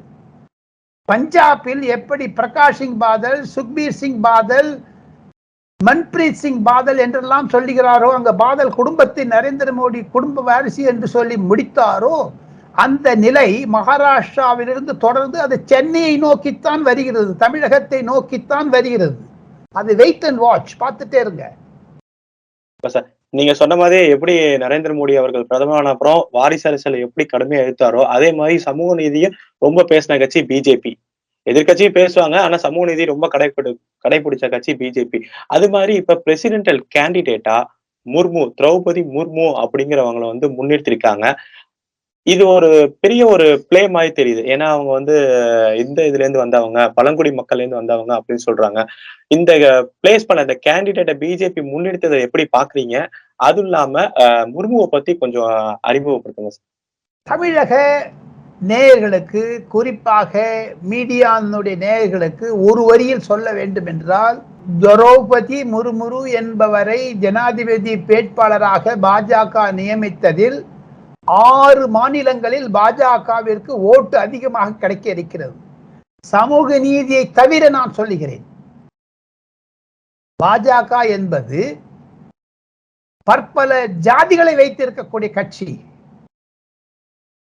பஞ்சாபில் 1.08 1.82
எப்படி 1.96 2.24
பிரகாஷ் 2.38 2.78
சிங் 2.78 2.98
பாதல் 2.98 3.38
சுக்பீர் 3.54 3.98
சிங் 4.00 4.20
பாதல் 4.26 4.70
மன்பிரீத் 5.80 6.40
சிங் 6.42 6.60
பாதல் 6.62 7.00
என்றெல்லாம் 7.04 7.48
சொல்லுகிறாரோ 7.52 8.08
அங்க 8.14 8.30
பாதல் 8.42 8.76
குடும்பத்தை 8.78 9.24
நரேந்திர 9.34 9.72
மோடி 9.72 10.00
குடும்ப 10.16 10.42
வாரிசு 10.42 10.82
என்று 10.92 11.08
சொல்லி 11.08 11.36
முடித்தாரோ 11.48 12.14
அந்த 12.84 13.14
நிலை 13.22 13.48
மகாராஷ்டிராவிலிருந்து 13.76 14.92
தொடர்ந்து 15.04 15.38
அது 15.44 15.56
சென்னையை 15.70 16.14
நோக்கித்தான் 16.24 16.82
வருகிறது 16.88 17.30
தமிழகத்தை 17.44 18.00
நோக்கித்தான் 18.10 18.68
வருகிறது. 18.74 19.16
அது 19.74 19.90
வெயிட் 20.00 20.26
அண்ட் 20.28 20.42
வாட்ச் 20.44 20.74
பார்த்துட்டே 20.82 21.18
இருங்க. 21.24 21.44
நீங்க 23.34 23.52
சொன்ன 23.54 23.76
மாதிரி 23.76 23.98
எப்படி 24.14 24.34
நரேந்திர 24.62 24.92
மோடி 24.98 25.14
அவர்கள் 25.20 25.48
பிரதமரான 25.48 25.90
அப்புறம் 25.94 26.20
வாரிசு 26.36 26.66
அரசியலை 26.70 27.00
எப்படி 27.06 27.24
கடுமையா 27.32 27.64
எடுத்தாரோ 27.64 28.02
அதே 28.14 28.28
மாதிரி 28.32 28.58
சமூக 28.68 28.94
நீதியும் 29.00 29.34
ரொம்ப 29.58 29.84
பேசின 29.90 30.18
கட்சி 30.18 30.42
பிஜேபி 30.50 30.92
எதிர்கட்சியும் 31.46 31.96
பேசுவாங்க 31.98 32.36
ஆனா 32.44 32.56
சமூக 32.66 32.84
நீதி 32.90 33.04
ரொம்ப 33.04 33.26
கடைபிடி 33.34 33.72
கடைபிடிச்ச 34.04 34.48
கட்சி 34.50 34.72
பிஜேபி 34.74 35.20
அது 35.56 35.68
மாதிரி 35.74 35.94
இப்ப 35.94 36.18
பிரசிடென்டல் 36.26 36.80
கேண்டிடேட்டா 36.96 37.58
முர்மு 38.06 38.42
திரௌபதி 38.60 39.02
முர்மு 39.16 39.46
அப்படிங்கிறவங்கள 39.62 40.26
வந்து 40.32 40.48
முன்னிறுத்திருக்காங்க. 40.48 41.26
இது 42.28 42.42
ஒரு 42.48 42.68
பெரிய 43.00 43.22
ஒரு 43.26 43.46
பிளே 43.68 43.82
மாதிரி 43.88 44.10
தெரியுது. 44.16 44.42
ஏன்னா 44.52 44.66
அவங்க 44.72 44.90
வந்து 44.92 45.14
இந்த 45.82 45.98
இதுல 46.08 46.24
இருந்து 46.24 46.42
வந்தவங்க 46.42 46.80
பழங்குடி 46.96 47.30
மக்கள்ல 47.36 47.62
இருந்து 47.62 47.80
வந்தவங்க 47.80 48.12
அப்படின்னு 48.18 48.46
சொல்றாங்க. 48.46 48.80
இந்த 49.30 49.50
பிளேஸ் 50.02 50.26
பண்ண 50.28 50.46
இந்த 50.46 50.56
கேண்டிடேட்டை 50.66 51.14
பிஜேபி 51.22 51.62
முன்னெடுத்ததை 51.68 52.20
எப்படி 52.26 52.46
பாக்குறீங்க? 52.56 52.96
அதுவும் 53.40 53.68
இல்லாம 53.68 53.94
அஹ், 54.22 54.46
முர்முவை 54.52 54.86
பத்தி 54.88 55.12
கொஞ்சம் 55.18 55.50
அறிமுகப்படுத்துங்க 55.88 56.50
சார். 56.50 56.66
தமிழக 57.26 57.74
நேயர்களுக்கு 58.60 59.42
குறிப்பாக 59.68 60.32
மீடியானுடைய 60.90 61.76
நேயர்களுக்கு 61.82 62.46
ஒரு 62.66 62.82
வரியில் 62.86 63.26
சொல்ல 63.26 63.48
வேண்டும் 63.52 63.86
என்றால் 63.86 64.38
திரௌபதி 64.82 65.58
முர்முரு 65.72 66.20
என்பவரை 66.40 67.00
ஜனாதிபதி 67.22 67.94
வேட்பாளராக 68.08 68.96
பாஜக 69.04 69.54
நியமித்ததில் 69.78 70.58
ஆறு 71.28 71.88
மாநிலங்களில் 71.88 72.74
பாஜகவிற்கு 72.74 73.70
ஓட்டு 73.70 74.18
அதிகமாக 74.18 74.72
கிடைக்க 74.72 75.10
இருக்கிறது. 75.10 75.52
சமூக 76.26 76.78
நீதியை 76.78 77.30
தவிர 77.30 77.68
நான் 77.68 77.92
சொல்லுகிறேன். 77.92 78.44
பாஜக 80.42 81.08
என்பது 81.08 81.80
பற்பல 83.22 83.88
ஜாதிகளை 83.88 84.54
வைத்திருக்கக்கூடிய 84.54 85.30
கட்சி. 85.30 85.84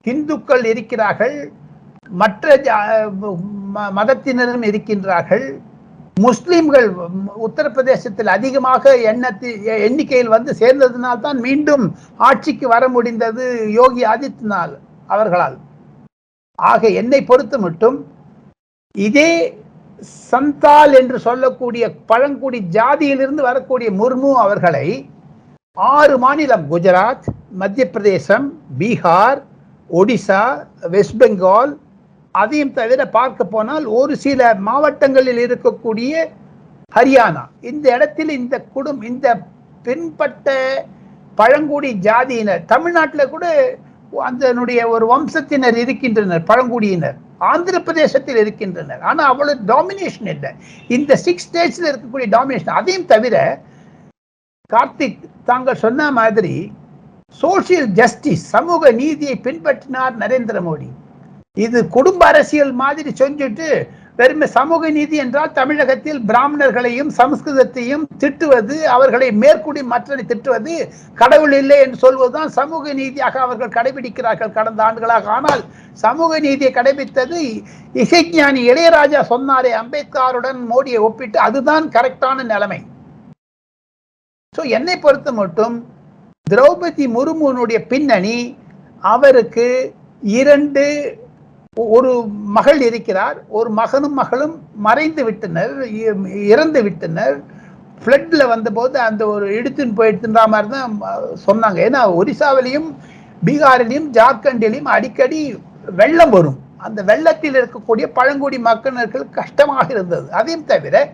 இந்துக்கள் 0.03 0.65
இருக்கிறார்கள் 0.65 1.53
மற்ற 2.09 2.57
ஜா- 2.57 3.13
ம- 3.23 3.93
மதத்தினரும் 3.93 4.63
இருக்கின்றார்கள். 4.63 5.61
முஸ்லிம்கள் 6.17 6.87
உத்தரப்பிரதேசத்தில் 7.47 8.27
அதிகமாக 8.27 8.93
எண்ணத்தி 9.11 9.49
எண்ணிக்கையில் 9.79 10.29
வந்து 10.29 10.53
சேர்ந்ததினால் 10.55 11.21
தான் 11.21 11.39
மீண்டும் 11.41 11.85
ஆட்சிக்கு 12.17 12.67
வர 12.69 12.89
முடிந்தது 12.89 13.45
யோகி 13.71 14.03
ஆதித்யநாத் 14.05 14.77
அவர்களால். 15.07 15.57
ஆக 16.59 16.89
என்னை 16.93 17.21
பொறுத்து 17.25 17.59
மட்டும் 17.59 17.97
இதே 18.95 19.31
சந்தால் 20.31 20.93
என்று 20.93 21.19
சொல்லக்கூடிய 21.19 21.85
பழங்குடி 22.07 22.59
ஜாதியிலிருந்து 22.73 23.43
வரக்கூடிய 23.43 23.91
முர்மு 23.91 24.31
அவர்களை 24.37 24.87
ஆறு 25.77 26.19
மாநிலம் 26.19 26.67
குஜராத் 26.71 27.27
மத்திய 27.51 27.87
பிரதேசம் 27.91 28.47
பீகார் 28.79 29.41
ஒடிசா 29.91 30.43
வெஸ்ட் 30.91 31.19
பெங்கால் 31.19 31.73
அதையும் 32.43 32.77
தவிர 32.79 33.01
பார்க்க 33.19 33.53
போனால் 33.55 33.85
ஒரு 33.99 34.15
சில 34.25 34.41
மாவட்டங்களில் 34.69 35.41
இருக்கக்கூடிய 35.47 36.13
ஹரியானா. 36.97 37.45
இந்த 37.71 37.87
இடத்தில் 37.97 38.33
இந்த 38.41 38.57
குடும் 38.75 39.03
இந்த 39.11 39.27
பின்பட்ட 39.87 40.55
பழங்குடி 41.39 41.91
ஜாதியினர் 42.09 42.65
தமிழ்நாட்டில் 42.73 43.33
கூட 43.35 43.47
அதனுடைய 44.29 44.81
ஒரு 44.95 45.05
வம்சத்தினர் 45.13 45.79
இருக்கின்றனர் 45.85 46.45
பழங்குடியினர். 46.51 47.17
ஆந்திர 47.51 47.77
பிரதேசத்தில் 47.87 48.41
இருக்கின்றனர். 48.43 49.03
ஆனால் 49.09 49.31
அவ்வளவு 49.33 49.65
டாமினேஷன் 49.73 50.31
இல்லை. 50.35 50.51
இந்த 50.97 51.13
சிக்ஸ் 51.25 51.47
ஸ்டேட்ஸில் 51.49 51.89
இருக்கக்கூடிய 51.91 52.29
டாமினேஷன் 52.37 52.79
அதையும் 52.81 53.11
தவிர 53.13 53.37
கார்த்திக் 54.75 55.21
தாங்கள் 55.51 55.83
சொன்ன 55.85 56.11
மாதிரி 56.21 56.55
சோசியல் 57.43 57.91
ஜஸ்டிஸ் 58.01 58.45
சமூக 58.55 58.93
நீதியை 59.01 59.37
பின்பற்றினார் 59.47 60.15
நரேந்திர 60.23 60.61
மோடி. 60.69 60.89
இது 61.57 61.79
குடும்ப 61.97 62.23
அரசியல் 62.33 62.73
மாதிரி 62.81 63.11
செஞ்சுட்டு 63.21 63.69
வெறுமை 64.19 64.47
சமூக 64.57 64.91
நீதி 64.97 65.17
என்றால் 65.23 65.55
தமிழகத்தில் 65.59 66.21
பிராமணர்களையும் 66.29 67.11
சமஸ்கிருதத்தையும் 67.19 68.05
திட்டுவது 68.23 68.77
அவர்களை 68.95 69.29
மேற்குடி 69.43 69.83
மற்றனை 69.93 70.23
திட்டுவது 70.31 70.75
கடவுள் 71.19 71.55
இல்லை 71.61 71.79
என்று 71.85 71.99
சொல்வதுதான் 72.05 72.53
சமூக 72.59 72.95
நீதியாக 73.01 73.41
அவர்கள் 73.47 73.75
கடைபிடிக்கிறார்கள் 73.77 74.55
கடந்த 74.59 74.81
ஆண்டுகளாக. 74.87 75.29
ஆனால் 75.37 75.63
சமூக 76.05 76.39
நீதியை 76.47 76.71
கடைபிடித்தது 76.75 77.41
இசைஞானி 77.95 78.63
இளையராஜா 78.71 79.21
சொன்னாரே 79.33 79.73
அம்பேத்கருடன் 79.83 80.63
மோடியை 80.73 81.03
ஒப்பிட்டு 81.09 81.39
அதுதான் 81.47 81.87
கரெக்டான 81.97 82.47
நிலைமை. 82.53 82.81
ஸோ 84.55 84.65
என்னை 84.79 84.97
பொறுத்த 84.99 85.31
மட்டும் 85.41 85.77
திரௌபதி 86.47 87.07
முர்முனுடைய 87.15 87.79
பின்னணி 87.93 88.39
அவருக்கு 89.05 89.69
இரண்டு 90.23 90.85
ஒரு 91.81 92.27
மகள் 92.27 92.81
இருக்கிறார் 92.81 93.45
ஒரு 93.49 93.71
மகனும் 93.71 94.15
மகளும் 94.15 94.63
மறைந்து 94.77 95.25
விட்டனர் 95.25 95.79
இ- 95.79 96.45
இறந்து 96.45 96.83
விட்டனர். 96.83 97.43
ஃப்ளட்டில் 98.05 98.49
வந்தபோது 98.49 98.99
அந்த 98.99 99.27
ஒரு 99.27 99.51
இடுத்துன்னு 99.51 99.93
போயிடுத்துன்ற 99.97 100.47
மாதிரி 100.47 100.73
தான் 100.73 101.01
சொன்னாங்க. 101.47 101.77
ஏன்னா 101.77 102.19
ஒரிசாவிலையும் 102.21 102.95
பீகாரிலையும் 103.45 104.11
ஜார்க்கண்டிலையும் 104.13 104.83
அடிக்கடி 104.83 105.59
வெள்ளம் 105.97 106.31
வரும். 106.31 106.59
அந்த 106.77 107.03
வெள்ளத்தில் 107.03 107.55
இருக்கக்கூடிய 107.55 108.07
பழங்குடி 108.15 108.59
மக்களுக்கு 108.59 109.31
கஷ்டமாக 109.31 109.93
இருந்தது. 109.93 110.33
அதையும் 110.33 110.65
தவிர 110.65 111.11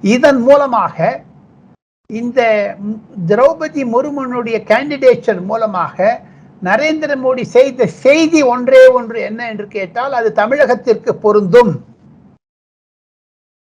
இதன் 0.00 0.40
மூலமாக 0.40 1.20
இந்த 2.06 2.74
திரௌபதி 3.26 3.84
முர்முனுடைய 3.84 4.56
கேண்டிடேச்சர் 4.64 5.40
மூலமாக 5.40 6.20
நரேந்திர 6.66 7.12
மோடி 7.24 7.42
செய்த 7.56 7.86
செய்தி 8.04 8.40
ஒன்றே 8.52 8.80
ஒன்று 8.98 9.18
என்ன 9.28 9.40
என்று 9.52 9.66
கேட்டால் 9.74 10.12
அது 10.18 10.28
தமிழகத்திற்கு 10.40 11.10
பொருந்தும். 11.24 11.72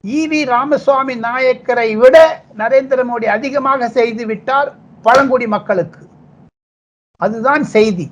ஈவி 0.05 0.41
ராமசுவாமி 0.55 1.15
நாயக்கரை 1.27 1.91
விட 2.03 2.17
நரேந்திர 2.61 3.01
மோடி 3.11 3.27
அதிகமாக 3.37 3.89
செய்து 3.99 4.25
விட்டார் 4.31 4.71
பழங்குடி 5.03 5.47
மக்களுக்கு. 5.57 6.03
அதுதான் 7.17 7.65
செய்தி. 7.77 8.07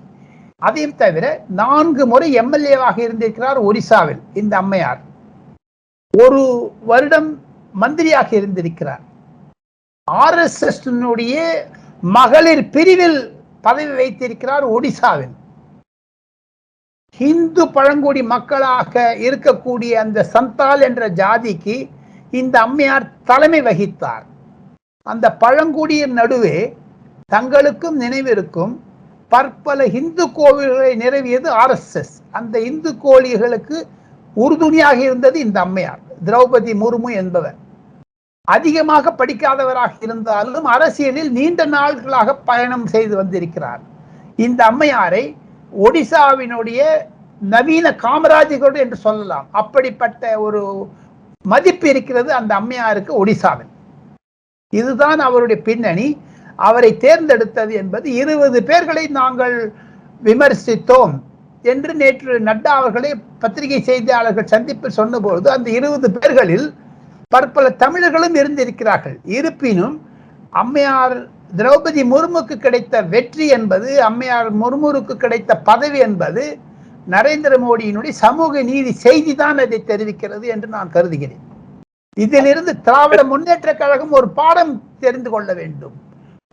அதையும் 0.69 0.97
தவிர 1.03 1.25
நான்கு 1.61 2.05
முறை 2.13 2.29
எம்எல்ஏவாக 2.41 2.99
இருந்திருக்கிறார் 3.07 3.59
ஒரிசாவில் 3.69 4.21
இந்த 4.41 4.55
அம்மையார். 4.63 5.01
ஒரு 6.15 6.43
வருடம் 6.91 7.31
மந்திரியாக 7.75 8.31
இருந்திருக்கிறார். 8.41 9.03
ஆர்எஸ்எஸ்னுடைய 10.09 11.37
மகளிர் 12.03 12.65
பிரிவில் 12.75 13.21
பதவி 13.67 13.95
வைத்திருக்கிறார் 14.01 14.65
ஒடிசாவில். 14.77 15.35
இந்து 17.19 17.63
பழங்குடி 17.77 18.23
மக்களாக 18.33 19.03
இருக்கக்கூடிய 19.27 19.93
அந்த 20.05 20.27
சந்தால் 20.35 20.83
என்ற 20.89 21.03
ஜாதிக்கு 21.21 21.77
இந்த 22.41 22.55
அம்மையார் 22.67 23.07
தலைமை 23.31 23.61
வகித்தார். 23.69 24.25
அந்த 25.13 25.27
பழங்குடியின் 25.43 26.19
நடுவே 26.21 26.59
தங்களுக்கும் 27.35 27.97
நினைவிருக்கும் 28.05 28.75
பற்பல 29.33 29.87
இந்து 30.01 30.25
கோவில்களை 30.39 30.93
நிறுவியது 31.05 31.49
ஆர்எஸ்எஸ் 31.63 32.15
அந்த 32.39 32.55
இந்து 32.69 32.91
கோழிகளுக்கு 33.05 33.79
உறுதுணையாக 34.37 34.99
இருந்தது 35.09 35.39
இந்த 35.47 35.59
அம்மையார் 35.67 36.03
திரௌபதி 36.27 36.73
முர்மு 36.83 37.11
என்பவர். 37.23 37.59
அதிகமாக 38.55 39.13
படிக்காதவராக 39.21 39.93
இருந்தாலும் 40.07 40.67
அரசியலில் 40.75 41.31
நீண்ட 41.39 41.63
நாட்களாக 41.77 42.35
பயணம் 42.51 42.87
செய்து 42.95 43.15
வந்திருக்கிறார். 43.21 43.83
இந்த 44.47 44.61
அம்மையாரை 44.71 45.25
ஒடிசாவினுடைய 45.73 46.81
நவீன 47.41 47.87
காமராஜர்களோடு 48.05 48.79
என்று 48.85 48.97
சொல்லலாம். 49.07 49.47
அப்படிப்பட்ட 49.61 50.23
ஒரு 50.47 50.63
மதிப்பு 51.45 51.87
இருக்கிறது 51.93 52.31
அந்த 52.39 52.53
அம்மையாருக்கு 52.61 53.13
ஒடிசாவில். 53.23 53.71
இதுதான் 54.73 55.21
அவருடைய 55.29 55.59
பின்னணி. 55.69 56.09
அவரை 56.67 56.91
தேர்ந்தெடுத்தது 57.05 57.73
என்பது 57.83 58.07
இருபது 58.21 58.59
பேர்களை 58.69 59.05
நாங்கள் 59.19 59.57
விமர்சித்தோம் 60.23 61.15
என்று 61.65 61.93
நேற்று 62.01 62.35
நட்டா 62.49 62.73
அவர்களை 62.81 63.11
பத்திரிகை 63.43 63.79
செய்தியாளர்கள் 63.91 64.53
சந்திப்பில் 64.55 64.99
சொன்னபொழுது 65.01 65.49
அந்த 65.57 65.69
இருபது 65.79 66.09
பேர்களில் 66.17 66.67
பற்பல 67.35 67.71
தமிழர்களும் 67.83 68.37
இருந்திருக்கிறார்கள். 68.41 69.17
இருப்பினும் 69.39 69.97
அம்மையார் 70.61 71.17
திரௌபதி 71.59 72.03
முர்முக்கு 72.13 72.55
கிடைத்த 72.63 73.03
வெற்றி 73.15 73.47
என்பது 73.57 73.89
அம்மையார் 74.07 74.49
முர்முருக்கு 74.61 75.15
கிடைத்த 75.25 75.53
பதவி 75.69 75.99
என்பது 76.07 76.45
நரேந்திர 77.15 77.55
மோடியினுடைய 77.65 78.15
சமூக 78.25 78.63
நீதி 78.71 78.93
செய்தி 79.05 79.33
தான் 79.43 79.61
அதை 79.65 79.79
தெரிவிக்கிறது 79.91 80.47
என்று 80.55 80.69
நான் 80.77 80.93
கருதுகிறேன். 80.95 81.43
இதிலிருந்து 82.17 82.73
திராவிட 82.87 83.21
முன்னேற்ற 83.33 83.73
கழகம் 83.83 84.15
ஒரு 84.19 84.29
பாடம் 84.39 84.73
தெரிந்து 85.05 85.31
கொள்ள 85.35 85.51
வேண்டும். 85.61 85.95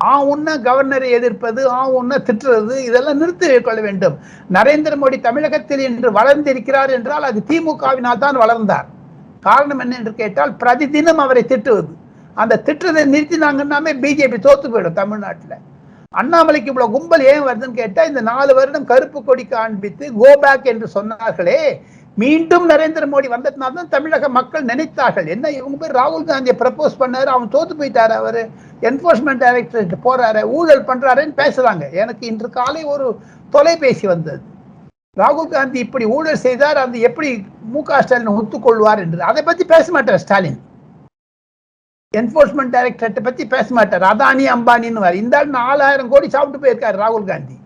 ஆ 0.02 0.14
உன்ன 0.34 0.58
கவர்னரை 0.68 1.10
எதிர்ப்பது 1.20 1.62
ஆ 1.78 1.82
உன்ன 2.00 2.20
திட்டுறது 2.28 2.76
இதெல்லாம் 2.88 3.22
நிறுத்தி 3.22 3.48
கொள்ள 3.70 3.80
வேண்டும். 3.88 4.18
நரேந்திர 4.58 4.96
மோடி 5.04 5.20
தமிழகத்தில் 5.30 5.86
இன்று 5.88 6.12
வளர்ந்திருக்கிறார் 6.20 6.94
என்றால் 6.98 7.28
அது 7.30 7.42
திமுகவினால் 7.52 8.24
தான் 8.26 8.42
வளர்ந்தார். 8.44 8.90
காரணம் 9.48 9.82
என்ன 9.84 9.98
என்று 10.02 10.14
கேட்டால் 10.22 10.54
பிரதிதினம் 10.64 11.24
அவரை 11.26 11.44
திட்டுவது. 11.52 11.92
அந்த 12.42 12.62
திட்டத்தை 12.68 13.04
நிறுத்தினாங்கன்னாமே 13.14 13.92
பிஜேபி 14.04 14.38
தோத்து 14.46 14.68
போயிடும் 14.74 15.00
தமிழ்நாட்டில். 15.02 15.58
அண்ணாமலைக்கு 16.20 16.72
இவ்வளோ 16.72 16.88
கும்பல் 16.96 17.24
ஏன் 17.32 17.46
வருதுன்னு 17.48 17.80
கேட்டால் 17.82 18.10
இந்த 18.12 18.22
நாலு 18.32 18.52
வருடம் 18.58 18.90
கருப்பு 18.92 19.20
கொடி 19.28 19.46
காண்பித்து 19.54 20.06
கோபேக் 20.22 20.70
என்று 20.72 20.88
சொன்னார்களே 20.98 21.60
மீண்டும் 22.18 22.66
நரேந்திர 22.72 23.06
மோடி 23.14 23.28
வந்ததுனால 23.34 23.76
தான் 23.78 23.92
தமிழக 23.96 24.28
மக்கள் 24.36 24.68
நினைத்தார்கள். 24.70 25.28
என்ன 25.34 25.46
இவங்க 25.58 25.78
பேர் 25.82 25.98
ராகுல் 26.00 26.28
காந்தியை 26.30 26.56
ப்ரப்போஸ் 26.62 27.00
பண்ணார் 27.02 27.34
அவன் 27.34 27.52
தோத்து 27.56 27.74
போயிட்டார் 27.80 28.14
அவர் 28.20 28.40
என்ஃபோர்ஸ்மெண்ட் 28.90 29.44
டைரக்டருக்கு 29.46 29.98
போறாரு 30.08 30.44
ஊழல் 30.58 30.88
பண்றாருன்னு 30.90 31.36
பேசுறாங்க. 31.42 31.84
எனக்கு 32.02 32.24
இன்று 32.32 32.50
காலை 32.60 32.84
ஒரு 32.94 33.08
தொலைபேசி 33.56 34.08
வந்தது. 34.14 34.42
ராகுல் 35.18 35.50
காந்தி 35.50 35.80
இப்படி 35.80 36.06
ஊழல் 36.06 36.44
செய்தார் 36.46 36.78
அந்த 36.78 36.98
எப்படி 36.98 37.30
மு 37.74 37.82
க 37.84 38.02
ஸ்டாலின் 38.02 38.28
ஒத்துக்கொள்வார் 38.28 38.98
என்று. 38.98 39.24
அதை 39.24 39.44
பத்தி 39.44 39.64
பேச 39.66 39.92
மாட்டார் 39.92 40.18
ஸ்டாலின். 40.18 40.58
என்போர்ஸ்மெண்ட் 42.18 42.74
டைரக்டரேட்டை 42.76 43.24
பத்தி 43.24 43.48
பேச 43.48 43.74
மாட்டார். 43.74 44.02
அதானி 44.02 44.46
அம்பானின்னு 44.56 45.14
இந்த 45.14 45.44
நாலாயிரம் 45.44 46.10
கோடி 46.10 46.30
சாப்பிட்டு 46.30 46.60
போயிருக்காரு 46.66 46.98
ராகுல் 47.04 47.26
காந்தி. 47.26 47.58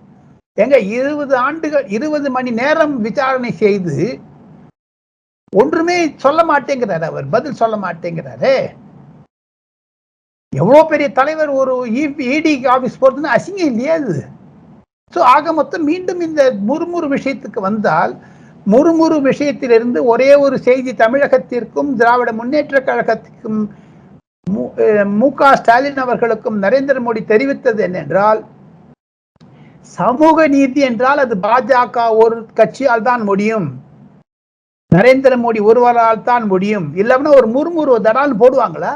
எங்க 0.53 0.79
இருபது 0.79 1.35
ஆண்டுகள் 1.35 1.85
இருபது 1.87 2.29
மணி 2.29 2.51
நேரம் 2.51 3.01
விசாரணை 3.01 3.51
செய்து 3.51 4.19
ஒன்றுமே 5.55 6.13
சொல்ல 6.17 6.41
மாட்டேங்கிறார் 6.43 7.05
அவர். 7.11 7.27
பதில் 7.29 7.59
சொல்ல 7.61 7.75
மாட்டேங்கிறாரு. 7.77 8.53
எவ்வளோ 10.55 10.83
பெரிய 10.83 11.11
தலைவர் 11.11 11.49
ஒரு 11.49 11.73
e- 11.93 12.35
இடி 12.35 12.53
ஆஃபீஸ் 12.65 12.99
போறதுன்னு 13.01 13.33
அசிங்கம் 13.37 13.69
இல்லையா 13.71 13.93
அது 13.93 14.15
ஸோ 15.13 15.19
ஆக 15.35 15.53
மொத்தம் 15.59 15.87
மீண்டும் 15.89 16.21
இந்த 16.27 16.41
முறுமுறு 16.69 17.07
விஷயத்துக்கு 17.15 17.61
வந்தால் 17.69 18.13
முறுமுறு 18.65 19.17
விஷயத்திலிருந்து 19.29 19.99
ஒரே 20.13 20.29
ஒரு 20.45 20.55
செய்தி 20.67 20.91
தமிழகத்திற்கும் 21.03 21.91
திராவிட 21.99 22.31
முன்னேற்ற 22.39 22.79
கழகத்திற்கும் 22.89 23.61
மு 25.19 25.27
க 25.39 25.49
ஸ்டாலின் 25.59 26.01
அவர்களுக்கும் 26.03 26.57
நரேந்திர 26.65 26.99
மோடி 27.05 27.21
தெரிவித்தது 27.31 27.81
என்னென்றால் 27.87 28.39
சமூக 29.97 30.47
நீதி 30.55 30.81
என்றால் 30.87 31.21
அது 31.23 31.35
பாஜக 31.45 31.97
ஒரு 32.23 32.37
கட்சியால் 32.59 33.07
தான் 33.09 33.23
முடியும். 33.29 33.67
நரேந்திர 34.91 35.33
மோடி 35.43 35.59
ஒருவரால் 35.69 36.27
தான் 36.29 36.45
முடியும். 36.51 36.87
இல்லைன்னா 37.01 37.31
ஒரு 37.39 37.47
முறுமுறு 37.55 37.95
தடால் 38.07 38.39
போடுவாங்களா? 38.41 38.93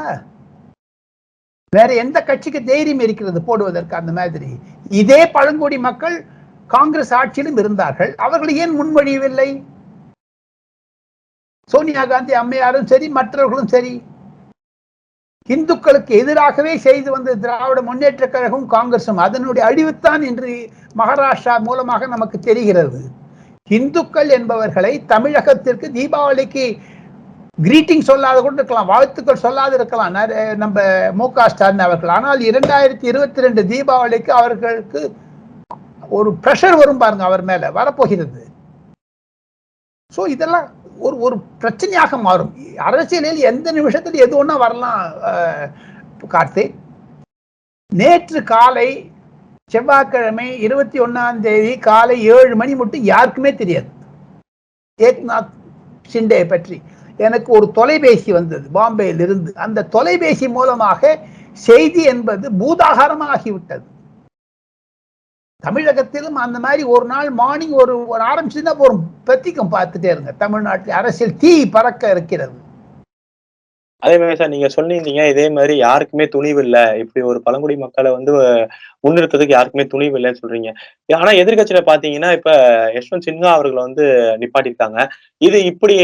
வேற 1.74 1.90
எந்த 2.04 2.18
கட்சிக்கு 2.30 2.60
தைரியம் 2.70 3.04
இருக்கிறது 3.06 3.40
போடுவதற்கு 3.50 3.96
அந்த 4.00 4.12
மாதிரி? 4.20 4.52
இதே 5.02 5.20
பழங்குடி 5.36 5.78
மக்கள் 5.88 6.16
காங்கிரஸ் 6.74 7.14
ஆட்சியிலும் 7.20 7.60
இருந்தார்கள். 7.62 8.12
அவர்கள் 8.26 8.52
ஏன் 8.64 8.74
முன்மொழியவில்லை? 8.80 9.50
சோனியா 11.72 12.04
காந்தி 12.06 12.34
அம்மையாரும் 12.42 12.90
சரி 12.92 13.08
மற்றவர்களும் 13.18 13.72
சரி. 13.74 13.94
இந்துக்களுக்கு 15.54 16.14
எதிராகவே 16.22 16.74
செய்து 16.86 17.10
வந்த 17.14 17.36
திராவிட 17.44 17.80
முன்னேற்ற 17.88 18.28
கழகம் 18.36 18.68
காங்கிரசும் 18.74 19.22
அதனுடைய 19.26 19.64
அழிவுத்தான் 19.70 20.22
இன்று 20.30 20.54
மகாராஷ்டிரா 21.00 21.56
மூலமாக 21.68 22.08
நமக்கு 22.14 22.38
தெரிகிறது. 22.50 23.02
இந்துக்கள் 23.80 24.30
என்பவர்களை 24.38 24.94
தமிழகத்திற்கு 25.14 25.88
தீபாவளிக்கு 25.98 26.66
கிரீட்டிங் 27.58 28.06
சொல்லாத 28.10 28.38
கூட 28.42 28.56
இருக்கலாம் 28.60 28.92
வாழ்த்துக்கள் 28.92 29.44
சொல்லாது 29.44 29.74
இருக்கலாம். 29.78 30.16
நம்ம 30.64 30.78
மு 31.20 31.26
க 31.36 31.48
ஸ்டாலின் 31.52 31.84
அவர்கள். 31.88 32.14
ஆனால் 32.18 32.40
இரண்டாயிரத்தி 32.52 33.06
இருபத்தி 33.12 33.44
ரெண்டு 33.46 33.62
தீபாவளிக்கு 33.72 34.32
அவர்களுக்கு 34.40 35.02
ஒரு 36.18 36.30
ப்ரெஷர் 36.46 36.80
வரும் 36.80 37.02
பாருங்க 37.04 37.24
அவர் 37.30 37.44
மேல. 37.50 37.70
வரப்போகிறது. 37.78 38.42
ஸோ 40.16 40.22
இதெல்லாம் 40.36 40.66
ஒரு 41.06 41.16
ஒரு 41.26 41.36
பிரச்சனையாக 41.62 42.18
மாறும். 42.26 42.52
அரசியலில் 42.88 43.46
எந்த 43.52 43.68
நிமிஷத்தில் 43.78 44.24
எது 44.26 44.34
ஒன்றா 44.42 44.56
வரலாம் 44.64 45.00
கார்த்திக் 46.34 46.76
நேற்று 47.92 48.40
காலை 48.54 48.90
செவ்வாய்க்கிழமை 49.74 50.48
இருபத்தி 50.66 50.98
ஒன்னாம் 51.06 51.40
தேதி 51.46 51.74
காலை 51.90 52.18
ஏழு 52.36 52.54
மணி 52.62 52.74
மட்டும் 52.82 53.08
யாருக்குமே 53.12 53.52
தெரியாது. 53.62 53.90
ஏக்நாத் 55.00 55.54
ஷிண்டே 56.12 56.42
பற்றி. 56.54 56.78
எனக்கு 57.30 57.50
ஒரு 57.58 57.68
தொலைபேசி 57.78 58.32
வந்தது 58.40 58.66
பாம்பேயிலிருந்து. 58.80 59.52
அந்த 59.66 59.88
தொலைபேசி 59.96 60.48
மூலமாக 60.58 61.18
செய்தி 61.68 62.04
என்பது 62.14 62.46
பூதாகாரமாகிவிட்டது. 62.62 63.86
தமிழகத்திலும் 65.64 66.38
அந்த 66.46 66.58
மாதிரி 66.64 66.84
ஒரு 66.94 67.06
நாள் 67.12 67.30
மார்னிங் 67.42 67.76
ஒரு 67.84 67.94
ஒரு 68.14 68.22
ஆரம்பிச்சுன்னா 68.32 68.74
ஒரு 68.86 68.96
பத்திக்கம் 69.30 69.74
பார்த்துட்டே 69.76 70.10
இருங்க. 70.14 70.32
தமிழ்நாட்டில் 70.44 70.98
அரசியல் 71.02 71.40
தீ 71.44 71.54
பறக்க 71.76 72.12
இருக்கிறது. 72.16 72.56
அதே 74.04 74.16
மாதிரி 74.20 74.38
சார் 74.40 74.52
நீங்க 74.54 74.68
சொல்லியிருந்தீங்க 74.76 75.24
இதே 75.32 75.46
மாதிரி 75.58 75.74
யாருக்குமே 75.84 76.26
துணிவு 76.34 76.62
இல்ல. 76.66 76.78
இப்படி 77.02 77.22
ஒரு 77.30 77.40
பழங்குடி 77.46 77.76
மக்களை 77.84 78.10
வந்து 78.16 78.32
முன்னிறுத்ததுக்கு 79.04 79.56
யாருக்குமே 79.56 79.86
துணிவு 79.92 80.18
இல்லைன்னு 80.20 80.42
சொல்றீங்க. 80.42 80.70
ஆனா 81.20 81.32
எதிர்கட்சியில 81.42 81.82
பாத்தீங்கன்னா 81.90 82.30
இப்ப 82.38 82.52
யஷ்வந்த் 82.96 83.28
சின்ஹா 83.28 83.50
அவர்களை 83.56 83.82
வந்து 83.88 84.06
நிப்பாட்டியிருக்காங்க 84.42 85.00
இது 85.42 85.58
இப்படி 85.72 85.96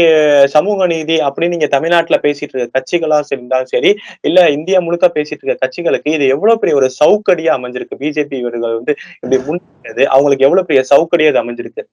சமூக 0.54 0.86
நீதி 0.86 1.16
அப்படின்னு 1.28 1.54
நீங்க 1.56 1.68
தமிழ்நாட்டுல 1.76 2.18
பேசிட்டு 2.26 2.54
இருக்க 2.54 2.76
கட்சிகளா 2.78 3.18
இருந்தாலும் 3.30 3.72
சரி 3.74 3.92
இல்ல 4.24 4.38
இந்தியா 4.56 4.80
முழுக்க 4.86 5.08
பேசிட்டு 5.16 5.42
இருக்க 5.42 5.64
கட்சிகளுக்கு 5.64 6.14
இது 6.16 6.26
எவ்வளவு 6.34 6.60
பெரிய 6.62 6.76
ஒரு 6.80 6.88
சவுக்கடியா 7.00 7.52
அமைஞ்சிருக்கு? 7.58 8.00
பிஜேபி 8.02 8.36
இவர்கள் 8.42 8.78
வந்து 8.78 8.92
இப்படி 9.16 9.38
முன்னேறது 9.48 10.04
அவங்களுக்கு 10.14 10.46
எவ்வளவு 10.48 10.68
பெரிய 10.70 10.82
சவுக்கடியா 10.92 11.32
அது 11.32 11.42
அமைஞ்சிருக்கு? 11.44 11.84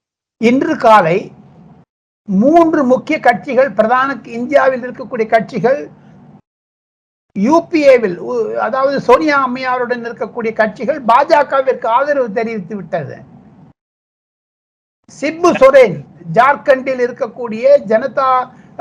இன்று 0.41 0.74
காலை 0.80 1.17
மூன்று 2.28 2.82
முக்கிய 2.92 3.18
கட்சிகள் 3.28 3.70
பிரதான 3.80 4.16
இந்தியாவில் 4.38 4.84
இருக்கக்கூடிய 4.86 5.28
கட்சிகள் 5.34 5.80
யூபிஏவில் 7.36 8.18
அதாவது 8.66 8.98
சோனியா 9.08 9.36
அம்மையாருடன் 9.46 10.06
இருக்கக்கூடிய 10.08 10.52
கட்சிகள் 10.60 11.00
பாஜகவிற்கு 11.10 11.88
ஆதரவு 11.98 12.30
தெரிவித்து 12.38 12.76
விட்டது. 12.78 13.18
சிப்பு 15.12 15.50
சொரேன் 15.62 15.98
ஜார்க்கண்டில் 16.38 17.04
இருக்கக்கூடிய 17.08 17.76
ஜனதா 17.92 18.32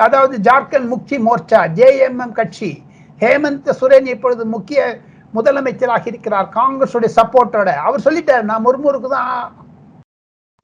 அதாவது 0.07 0.37
ஜார்க்கண்ட் 0.49 0.89
முக்தி 0.95 1.17
மோர்ச்சா 1.27 1.61
ஜேஎம்எம் 1.79 2.37
கட்சி 2.41 2.71
ஹேமந்த் 3.21 3.71
சுரேன் 3.81 4.09
இப்பொழுது 4.15 4.45
முக்கிய 4.57 4.81
முதலமைச்சராக 5.35 6.07
இருக்கிறார் 6.13 6.49
காங்கிரஸுடைய 6.59 7.11
சப்போர்ட்டோட. 7.19 7.71
அவர் 7.87 8.05
சொல்லிட்டார் 8.07 8.49
நான் 8.51 8.65
முர்முருக்கு 8.67 9.11
தான் 9.17 9.33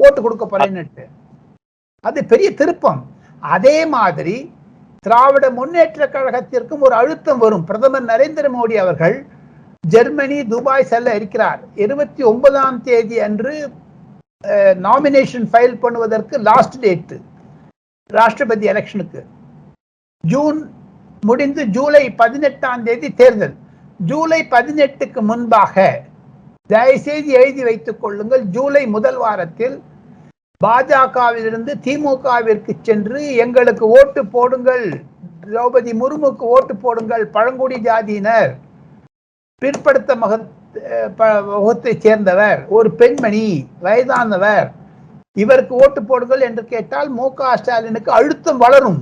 ஓட்டு 0.00 0.20
கொடுக்க 0.20 0.44
போறேன்னுட்டு. 0.52 1.04
அது 2.08 2.20
பெரிய 2.30 2.48
திருப்பம். 2.60 3.00
அதே 3.42 3.76
மாதிரி 3.94 4.36
திராவிட 5.06 5.44
முன்னேற்ற 5.58 6.02
கழகத்திற்கும் 6.14 6.82
ஒரு 6.86 6.94
அழுத்தம் 7.00 7.40
வரும். 7.44 7.64
பிரதமர் 7.68 8.08
நரேந்திர 8.12 8.46
மோடி 8.56 8.76
அவர்கள் 8.84 9.16
ஜெர்மனி 9.94 10.38
துபாய் 10.52 10.88
செல்ல 10.92 11.14
இருக்கிறார். 11.18 11.60
இருபத்தி 11.84 12.22
ஒன்பதாம் 12.30 12.78
தேதி 12.88 13.16
அன்று 13.26 13.54
நாமினேஷன் 14.86 15.46
ஃபைல் 15.50 15.76
பண்ணுவதற்கு 15.84 16.34
லாஸ்ட் 16.48 16.76
டேட்டு 16.84 17.16
ராஷ்டிரபதி 18.18 18.66
எலெக்ஷனுக்கு 18.72 19.20
ஜூன் 20.32 20.58
முடிந்து 21.28 21.62
ஜூலை 21.76 22.04
பதினெட்டாம் 22.22 22.82
தேதி 22.88 23.08
தேர்தல். 23.20 23.56
ஜூலை 24.10 24.40
பதினெட்டுக்கு 24.54 25.20
முன்பாக 25.30 25.74
தயவுசெய்து 26.72 27.30
எழுதி 27.40 27.62
வைத்துக் 27.68 28.02
கொள்ளுங்கள். 28.02 28.44
ஜூலை 28.56 28.84
முதல் 28.96 29.18
வாரத்தில் 29.24 29.76
பாஜகவிலிருந்து 30.64 31.72
திமுகவிற்கு 31.84 32.72
சென்று 32.88 33.20
எங்களுக்கு 33.44 33.84
ஓட்டு 33.98 34.22
போடுங்கள். 34.34 34.86
திரௌபதி 35.44 35.92
முர்முக்கு 36.00 36.44
ஓட்டு 36.56 36.74
போடுங்கள் 36.84 37.24
பழங்குடி 37.36 37.78
ஜாதியினர். 37.86 38.52
பிற்படுத்த 39.62 40.14
மக 40.22 40.38
முகத்தை 41.48 41.92
சேர்ந்தவர் 42.04 42.60
ஒரு 42.76 42.88
பெண்மணி 43.00 43.46
வயதானவர். 43.86 44.68
இவருக்கு 45.42 45.74
ஓட்டு 45.82 46.00
போடுங்கள் 46.10 46.44
என்று 46.48 46.62
கேட்டால் 46.74 47.10
மு 47.18 47.26
க 47.40 47.50
ஸ்டாலினுக்கு 47.60 48.10
அழுத்தம் 48.18 48.62
வளரும். 48.64 49.00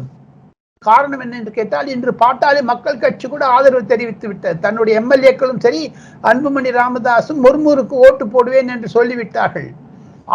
காரணம் 0.89 1.23
என்ன 1.25 1.39
என்று 1.41 1.53
கேட்டால் 1.59 1.89
இன்று 1.95 2.13
பாட்டாளி 2.23 2.61
மக்கள் 2.73 3.03
கட்சி 3.05 3.27
கூட 3.29 3.45
ஆதரவு 3.57 3.85
தெரிவித்து 3.93 4.27
விட்டது. 4.29 4.57
தன்னுடைய 4.65 5.01
எம்எல்ஏக்களும் 5.01 5.63
சரி 5.67 5.83
அன்புமணி 6.31 6.71
ராமதாசும் 6.81 7.43
முர்முருக்கு 7.47 7.97
ஓட்டு 8.07 8.27
போடுவேன் 8.35 8.73
என்று 8.75 8.89
சொல்லிவிட்டார்கள். 8.97 9.71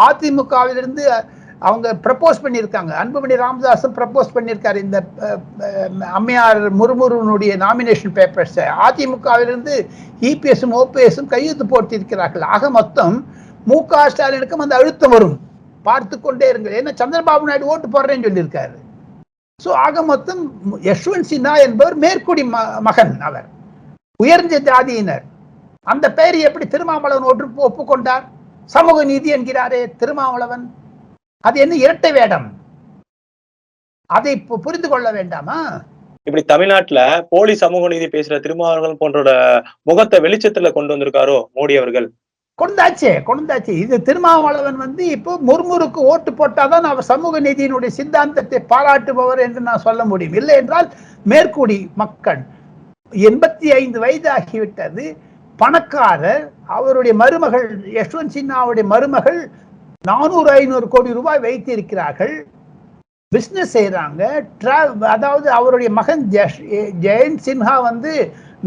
அதிமுகவிலிருந்து 0.04 1.04
அவங்க 1.66 1.88
ப்ரப்போஸ் 2.04 2.42
பண்ணியிருக்காங்க. 2.44 2.92
அன்புமணி 3.02 3.34
ராமதாஸும் 3.42 3.94
ப்ரப்போஸ் 3.98 4.34
பண்ணியிருக்காரு. 4.36 4.78
இந்த 4.86 4.98
அம்மையார் 6.18 6.60
முருமுருனுடைய 6.80 7.52
நாமினேஷன் 7.64 8.14
பேப்பர்ஸை 8.18 8.66
அதிமுகவிலிருந்து 8.86 9.74
இபிஎஸும் 10.30 10.74
ஓபிஎஸும் 10.80 11.30
கையெழுத்து 11.34 11.66
போட்டிருக்கிறார்கள். 11.72 12.44
ஆக 12.56 12.70
மொத்தம் 12.78 13.16
மு 13.70 13.78
க 13.92 14.02
ஸ்டாலினுக்கும் 14.14 14.64
அந்த 14.64 14.74
அழுத்தம் 14.80 15.14
வரும். 15.16 15.36
பார்த்து 15.88 16.14
கொண்டே 16.26 16.46
இருங்கள். 16.52 16.76
ஏன்னா 16.80 16.92
சந்திரபாபு 17.00 17.48
நாயுடு 17.48 17.70
ஓட்டு 17.72 17.88
போடுறேன்னு 17.94 18.26
சொல்லியிருக்காரு. 18.28 18.76
ஸோ 19.64 19.70
ஆக 19.86 20.02
மொத்தம் 20.12 20.40
யஷ்வந்த் 20.90 21.28
சின்ஹா 21.32 21.52
என்பவர் 21.66 21.96
மேற்குடி 22.04 22.42
மகன் 22.88 23.14
அவர். 23.28 23.46
உயர்ந்த 24.22 24.56
ஜாதியினர். 24.70 25.24
அந்த 25.92 26.06
பெயரை 26.18 26.38
எப்படி 26.48 26.66
திருமாவளவன் 26.72 27.28
ஒன்று 27.30 27.46
ஒப்புக்கொண்டார் 27.68 28.24
சமூக 28.74 28.98
நீதி 29.10 29.28
என்கிறாரே 29.36 29.80
திருமாவளவன். 30.00 30.64
அது 31.48 31.56
என்ன 31.64 31.74
இரட்டை 31.82 32.10
வேடம்? 32.18 32.46
அதை 34.10 34.32
புரிந்து 34.64 34.88
கொள்ள 34.92 35.08
வேண்டாமா? 35.18 35.58
இப்படி 36.28 36.42
தமிழ்நாட்டுல 36.52 37.00
போலி 37.32 37.54
சமூக 37.62 37.88
நீதி 37.92 38.06
பேசுற 38.14 38.36
திருமாவளவன் 38.44 39.00
போன்றோட 39.02 39.30
முகத்தை 39.88 40.18
வெளிச்சத்துல 40.24 40.70
கொண்டு 40.76 40.92
வந்திருக்காரோ 40.94 41.36
மோடி 41.58 41.76
அவர்கள்? 41.80 42.08
கொண்டாச்சே 42.58 43.12
கொண்டாச்சு. 43.28 43.72
இது 43.84 43.96
திருமாவளவன் 44.08 44.78
வந்து 44.84 45.02
இப்போ 45.16 45.32
முர்முருக்கு 45.48 46.00
ஓட்டு 46.12 46.30
போட்டாதான் 46.38 46.86
அவர் 46.90 47.10
சமூக 47.12 47.40
நீதியினுடைய 47.46 47.90
சித்தாந்தத்தை 47.98 48.60
பாராட்டுபவர் 48.72 49.42
என்று 49.46 49.62
நான் 49.68 49.84
சொல்ல 49.86 50.04
முடியும். 50.12 50.36
இல்லை 50.40 50.54
என்றால் 50.62 50.88
மேற்குடி 51.32 51.78
மக்கள் 52.02 52.42
எண்பத்தி 53.12 53.68
ஐந்து 53.80 53.98
வயது 54.04 54.28
ஆகிவிட்டது 54.36 55.04
பணக்காரர் 55.60 56.44
அவருடைய 56.76 57.12
மருமகள் 57.22 57.68
யஷ்வந்த் 57.98 58.34
சின்ஹாவுடைய 58.36 58.84
மருமகள் 58.92 59.40
நானூறு 60.08 60.48
ஐநூறு 60.60 60.86
கோடி 60.94 61.10
ரூபாய் 61.18 61.44
வைத்திருக்கிறார்கள். 61.46 62.34
பிஸ்னஸ் 63.32 63.74
செய்கிறாங்க 63.76 64.22
அதாவது 65.14 65.48
அவருடைய 65.58 65.90
மகன் 65.98 66.24
ஜெயந்த் 67.04 67.44
சின்ஹா 67.46 67.76
வந்து 67.88 68.12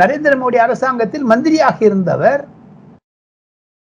நரேந்திர 0.01 0.33
மோடி 0.41 0.57
அரசாங்கத்தில் 0.65 1.29
மந்திரியாக 1.31 1.77
இருந்தவர். 1.89 2.41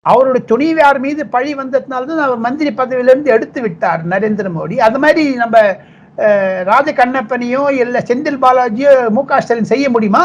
அவருடைய 0.06 0.42
துணிவியார் 0.50 1.00
மீது 1.06 1.22
பழி 1.34 1.50
வந்ததுனால்தான் 1.60 2.26
அவர் 2.26 2.44
மந்திரி 2.46 2.70
பதவியிலிருந்து 2.80 3.32
எடுத்து 3.36 3.60
விட்டார் 3.64 4.02
நரேந்திர 4.12 4.48
மோடி. 4.58 4.76
அது 4.88 4.98
மாதிரி 5.04 5.24
நம்ம 5.42 5.56
ராஜ 6.70 6.88
கண்ணப்பனையோ 7.00 7.64
இல்லை 7.82 8.00
செந்தில் 8.10 8.40
பாலாஜியோ 8.44 8.92
மு 9.16 9.22
க 9.30 9.40
ஸ்டாலின் 9.42 9.72
செய்ய 9.72 9.86
முடியுமா? 9.96 10.24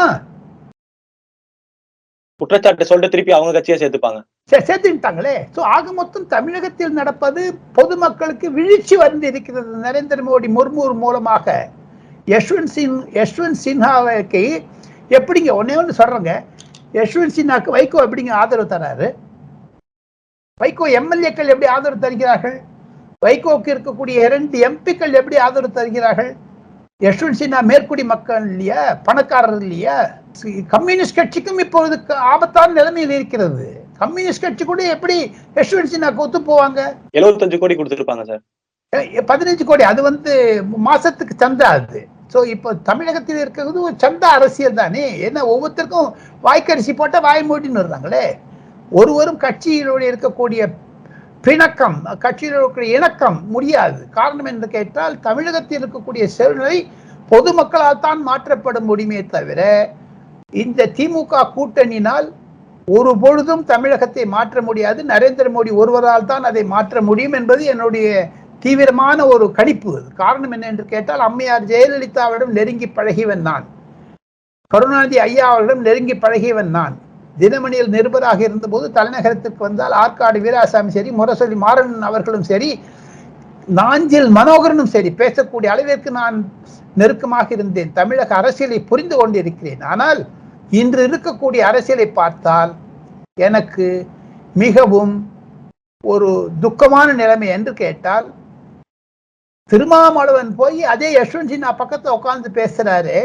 குற்றச்சாட்டு 2.40 2.86
சொல்லிட்டு 2.88 3.12
திருப்பி 3.14 3.32
அவங்க 3.36 3.52
கட்சியை 3.56 3.76
சேர்த்துப்பாங்க. 3.80 4.20
சேர்த்துட்டாங்களே 4.68 5.34
ஸோ 5.56 5.60
ஆக 5.74 5.92
மொத்தம் 5.98 6.26
தமிழகத்தில் 6.34 6.96
நடப்பது 7.00 7.42
பொதுமக்களுக்கு 7.78 8.46
வீழ்ச்சி 8.56 8.96
வந்து 9.04 9.26
இருக்கிறது. 9.32 9.70
நரேந்திர 9.86 10.24
மோடி 10.28 10.48
முர்மூர் 10.56 10.94
மூலமாக 11.02 11.54
யஷ்வந்த் 12.32 12.72
சிங் 12.74 12.98
யஷ்வந்த் 13.18 13.60
சின்ஹாவுக்கு 13.64 14.42
எப்படிங்க? 15.18 15.50
ஒன்னே 15.60 15.74
ஒன்று 15.80 15.98
சொல்றேங்க. 16.00 16.34
யஷ்வந்த் 16.98 17.36
சின்ஹாக்கு 17.38 17.74
வைகோ 17.76 17.98
எப்படிங்க 18.06 18.32
ஆதரவு 18.42 18.72
தராரு? 18.74 19.08
வைகோ 20.62 20.86
எம்எல்ஏக்கள் 21.00 21.52
எப்படி 21.54 21.68
ஆதரவு 21.76 22.04
தருகிறார்கள்? 22.06 22.58
வைகோக்கு 23.26 23.68
இருக்கக்கூடிய 23.74 24.16
இரண்டு 24.26 24.56
எம்பிக்கள் 24.68 25.18
எப்படி 25.20 25.36
ஆதரவு 25.46 25.78
தருகிறார்கள்? 25.78 26.32
யஷ்வந்த் 27.00 27.38
சின்ஹா 27.38 27.60
மேற்குடி 27.68 28.02
மக்கள் 28.10 28.44
இல்லையா? 28.50 28.80
பணக்காரர் 29.06 29.62
இல்லையா? 29.64 29.96
கம்யூனிஸ்ட் 30.74 31.16
கட்சிக்கும் 31.18 31.62
இப்பொழுது 31.64 31.96
ஆபத்தான 32.32 32.74
நிலைமையில் 32.78 33.14
இருக்கிறது. 33.16 33.66
கம்யூனிஸ்ட் 34.02 34.44
கட்சி 34.44 34.64
கூட 34.68 34.82
எப்படி 34.94 35.16
யஷ்வந்த் 35.58 35.92
சின்ஹாக்கு 35.94 36.24
ஒத்து 36.24 36.38
போவாங்க? 36.50 36.80
எழுபத்தஞ்சு 37.18 37.58
கோடி 37.62 37.74
கொடுத்துருப்பாங்க 37.78 38.24
சார். 38.30 38.42
பதினஞ்சு 39.30 39.64
கோடி. 39.68 39.84
அது 39.90 40.00
வந்து 40.08 40.32
மாசத்துக்கு 40.88 41.34
சந்தா 41.44 41.68
அது. 41.78 42.00
ஸோ 42.32 42.40
இப்போ 42.54 42.68
தமிழகத்தில் 42.90 43.40
இருக்கிறது 43.42 43.78
ஒரு 43.86 43.94
சந்தா 44.04 44.28
அரசியல் 44.38 44.80
தானே? 44.82 45.04
ஏன்னா 45.26 45.40
ஒவ்வொருத்தருக்கும் 45.52 46.08
வாய்க்கரிசி 46.46 46.92
போட்டால் 47.00 47.26
வாய் 47.28 47.48
மூடின்னு 47.50 47.82
வர்றாங்களே? 47.82 48.24
ஒருவரும் 49.00 49.42
கட்சியிலோடு 49.44 50.04
இருக்கக்கூடிய 50.10 50.62
பிணக்கம் 51.46 51.96
கட்சியில் 52.22 52.52
இருக்கக்கூடிய 52.52 52.90
இணக்கம் 52.96 53.36
முடியாது. 53.54 53.98
காரணம் 54.18 54.48
என்று 54.50 54.68
கேட்டால் 54.74 55.14
தமிழகத்தில் 55.26 55.78
இருக்கக்கூடிய 55.80 56.24
சூழ்நிலை 56.34 56.76
பொதுமக்களால் 57.30 58.00
தான் 58.06 58.20
மாற்றப்பட 58.28 58.78
முடியுமே 58.90 59.20
தவிர 59.34 59.60
இந்த 60.62 60.86
திமுக 60.98 61.42
கூட்டணியினால் 61.56 62.26
ஒரு 62.88 63.12
பொழுதும் 63.24 63.64
தமிழகத்தை 63.72 64.24
மாற்ற 64.36 64.62
முடியாது. 64.68 65.00
நரேந்திர 65.12 65.46
மோடி 65.56 65.70
ஒருவரால் 65.82 66.28
தான் 66.32 66.48
அதை 66.50 66.62
மாற்ற 66.74 67.02
முடியும் 67.08 67.36
என்பது 67.40 67.62
என்னுடைய 67.74 68.08
தீவிரமான 68.64 69.26
ஒரு 69.34 69.48
கணிப்பு. 69.58 69.94
காரணம் 70.22 70.54
என்ன 70.56 70.66
என்று 70.72 70.86
கேட்டால் 70.94 71.24
அம்மையார் 71.28 71.70
ஜெயலலிதாவிடம் 71.72 72.56
நெருங்கி 72.58 72.88
பழகியவன் 72.98 73.46
நான். 73.50 73.66
கருணாநிதி 74.70 75.18
ஐயா 75.28 75.46
அவர்களிடம் 75.52 75.86
நெருங்கி 75.88 76.16
பழகியவன் 76.24 76.72
நான். 76.78 76.96
தினமணியில் 77.36 77.94
நிருபராக 77.94 78.40
இருந்தபோது 78.48 78.86
தலைநகரத்திற்கு 78.96 79.60
வந்தால் 79.66 79.94
ஆற்காடு 80.02 80.38
வீராசாமி 80.44 80.92
சரி 80.96 81.10
முரசொலி 81.20 81.56
மாறன் 81.64 81.94
அவர்களும் 82.08 82.46
சரி 82.50 82.70
நாஞ்சில் 83.78 84.28
மனோகரனும் 84.38 84.92
சரி 84.94 85.10
பேசக்கூடிய 85.20 85.68
அளவிற்கு 85.74 86.10
நான் 86.20 86.36
நெருக்கமாக 87.00 87.48
இருந்தேன். 87.56 87.92
தமிழக 87.98 88.34
அரசியலை 88.40 88.78
புரிந்து 88.90 89.16
கொண்டிருக்கிறேன். 89.16 89.82
ஆனால் 89.92 90.20
இன்று 90.80 91.00
இருக்கக்கூடிய 91.08 91.60
அரசியலை 91.70 92.06
பார்த்தால் 92.18 92.72
எனக்கு 93.46 93.86
மிகவும் 94.54 95.14
ஒரு 96.04 96.30
துக்கமான 96.62 97.08
நிலைமை 97.20 97.48
என்று 97.56 97.72
கேட்டால் 97.82 98.26
திருமாவளவன் 99.70 100.50
போய் 100.60 100.80
அதே 100.92 101.08
யஷ்வந்த் 101.18 101.52
சின்ஹா 101.52 101.70
பக்கத்தில் 101.80 102.16
உட்காந்து 102.18 102.48
பேசுறாரு 102.60 103.18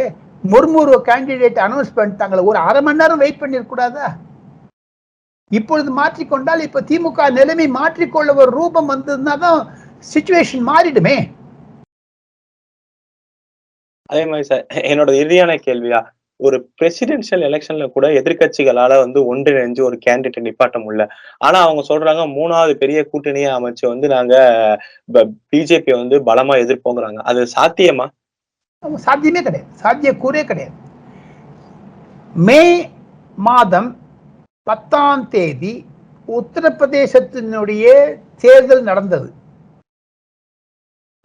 முர்முரு 0.44 0.98
கேண்டிடேட் 1.10 1.60
அனௌன்ஸ் 1.66 1.96
பண்ணிட்டாங்களே 1.98 2.48
ஒரு 2.52 2.60
அரை 2.68 2.82
மணி 2.82 3.02
நேரம் 3.02 3.22
வெயிட் 3.24 3.42
பண்ணிருக்கூடாதா 3.42 4.08
இப்பொழுது 5.52 5.90
மாற்றிக்கொண்டால் 6.00 6.66
இப்ப 6.66 6.82
திமுக 6.90 7.30
நிலைமை 7.38 7.68
மாற்றிக்கொள்ள 7.80 8.36
ஒரு 8.42 8.52
ரூபம் 8.58 8.90
வந்ததுன்னா 8.94 9.34
தான் 9.46 9.60
சுச்சுவேஷன் 10.14 10.64
மாறிடுமே. 10.72 11.18
அதே 14.10 14.24
மாதிரி 14.26 14.46
சார் 14.52 14.64
என்னோட 14.92 15.12
இறுதியான 15.22 15.56
கேள்வியா 15.66 16.00
ஒரு 16.40 16.58
பிரசிடென்சியல் 16.80 17.44
எலெக்ஷன்ல 17.48 17.86
கூட 17.96 18.08
எதிர்கட்சிகளால 18.20 19.00
வந்து 19.04 19.20
ஒன்றிணைஞ்சு 19.32 19.82
ஒரு 19.88 19.98
கேண்டிடேட் 20.06 20.46
நிப்பாட்ட 20.48 20.78
முடியல. 20.84 21.06
ஆனா 21.38 21.58
அவங்க 21.66 21.82
சொல்றாங்க 21.90 22.24
மூணாவது 22.38 22.74
பெரிய 22.84 23.00
கூட்டணியை 23.12 23.50
அமைச்சு 23.58 23.86
வந்து 23.94 24.08
நாங்க 24.16 24.36
பிஜேபி 25.54 25.92
வந்து 26.02 26.18
பலமா 26.30 26.56
எதிர்ப்போங்கிறாங்க. 26.64 27.20
அது 27.32 27.42
சாத்தியமா? 27.58 28.08
சாத்தியமே 28.84 29.42
கிடையாது. 29.44 29.70
சாத்திய 29.82 30.12
கூறே 30.24 30.42
கிடையாது. 30.50 30.76
மே 32.48 32.92
மாதம் 33.36 33.90
பத்தாம் 34.64 35.28
தேதி 35.34 35.74
உத்தரப்பிரதேசத்தினுடைய 36.28 37.86
தேர்தல் 38.44 38.84
நடந்தது. 38.84 39.30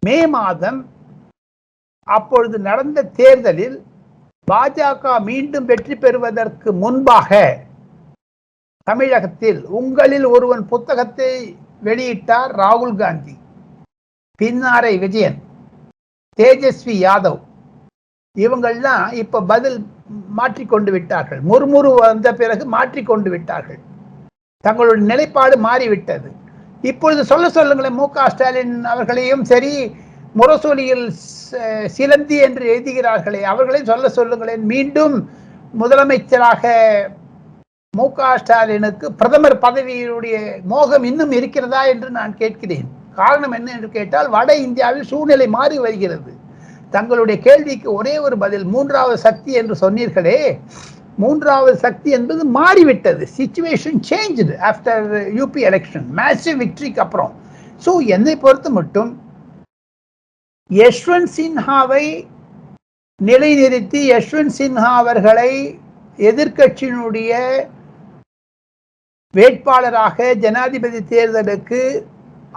மே 0.06 0.16
மாதம் 0.26 0.80
அப்பொழுது 2.02 2.58
நடந்த 2.58 3.04
தேர்தலில் 3.20 3.76
பாஜக 4.50 5.22
மீண்டும் 5.28 5.64
வெற்றி 5.64 5.94
பெறுவதற்கு 5.96 6.72
முன்பாக 6.72 7.30
தமிழகத்தில் 8.88 9.60
உங்களில் 9.78 10.24
ஒருவன் 10.24 10.64
புத்தகத்தை 10.72 11.30
வெளியிட்டார் 11.84 12.52
ராகுல் 12.62 12.96
காந்தி. 12.96 13.34
பின்னாரை 14.40 14.98
விஜயன். 15.04 15.38
தேஜஸ்வி 16.40 16.94
யாதவ். 17.07 17.40
இவங்கள்லாம் 18.37 19.05
இப்ப 19.23 19.42
பதில் 19.51 19.77
மாற்றிக்கொண்டு 20.38 20.90
விட்டார்கள். 20.94 21.40
முர்முரு 21.51 21.90
வந்த 22.05 22.29
பிறகு 22.40 22.64
மாற்றிக்கொண்டு 22.77 23.29
விட்டார்கள். 23.35 23.81
தங்களுடைய 24.64 25.05
நிலைப்பாடு 25.11 25.57
மாறிவிட்டது. 25.66 26.31
இப்பொழுது 26.90 27.23
சொல்ல 27.31 27.47
சொல்லுங்களேன் 27.57 27.99
மு 28.01 28.07
க 28.14 28.27
ஸ்டாலின் 28.33 28.75
அவர்களையும் 28.92 29.44
சரி 29.53 29.73
முரசொலியில் 30.38 31.07
சிலந்தி 31.97 32.37
என்று 32.47 32.64
எழுதுகிறார்களே 32.73 33.40
அவர்களையும் 33.53 33.90
சொல்ல 33.92 34.09
சொல்லுங்களேன். 34.18 34.64
மீண்டும் 34.73 35.14
முதலமைச்சராக 35.83 36.64
மு 37.94 38.07
க 38.18 38.33
ஸ்டாலினுக்கு 38.42 39.07
பிரதமர் 39.20 39.57
பதவியுடைய 39.66 40.37
மோகம் 40.73 41.05
இன்னும் 41.11 41.35
இருக்கிறதா 41.38 41.83
என்று 41.92 42.11
நான் 42.18 42.35
கேட்கிறேன். 42.42 42.88
காரணம் 43.20 43.55
என்ன 43.59 43.68
என்று 43.77 43.88
கேட்டால் 43.96 44.29
வட 44.37 44.50
இந்தியாவில் 44.66 45.09
சூழ்நிலை 45.12 45.46
மாறி 45.57 45.77
வருகிறது. 45.85 46.33
தங்களுடைய 46.94 47.37
கேள்விக்கு 47.46 47.88
ஒரே 47.98 48.14
ஒரு 48.27 48.37
பதில் 48.42 48.66
மூன்றாவது 48.74 49.16
சக்தி 49.27 49.53
என்று 49.61 49.77
சொன்னீர்களே. 49.85 50.38
மூன்றாவது 51.22 51.74
சக்தி 51.85 52.11
என்பது 52.18 52.42
மாறிவிட்டது. 52.59 53.24
Situation 53.37 54.00
changed 54.11 54.55
after 54.70 55.05
UP 55.38 55.61
election 55.70 56.07
massive 56.18 56.61
விக்டரிக்கு 56.62 57.03
அப்புறம். 57.05 57.33
ஸோ 57.85 57.92
என்னை 58.16 58.35
பொறுத்து 58.44 58.70
மட்டும் 58.79 59.11
யஷ்வந்த் 60.70 61.33
சின்ஹாவை 61.37 62.05
நிலைநிறுத்தி 63.20 64.00
யஷ்வந்த் 64.14 64.55
சின்ஹா 64.59 64.90
அவர்களை 65.00 65.50
எதிர்க்கட்சியினுடைய 66.18 67.33
வேட்பாளராக 69.35 70.27
ஜனாதிபதி 70.42 71.00
தேர்தலுக்கு 71.12 71.81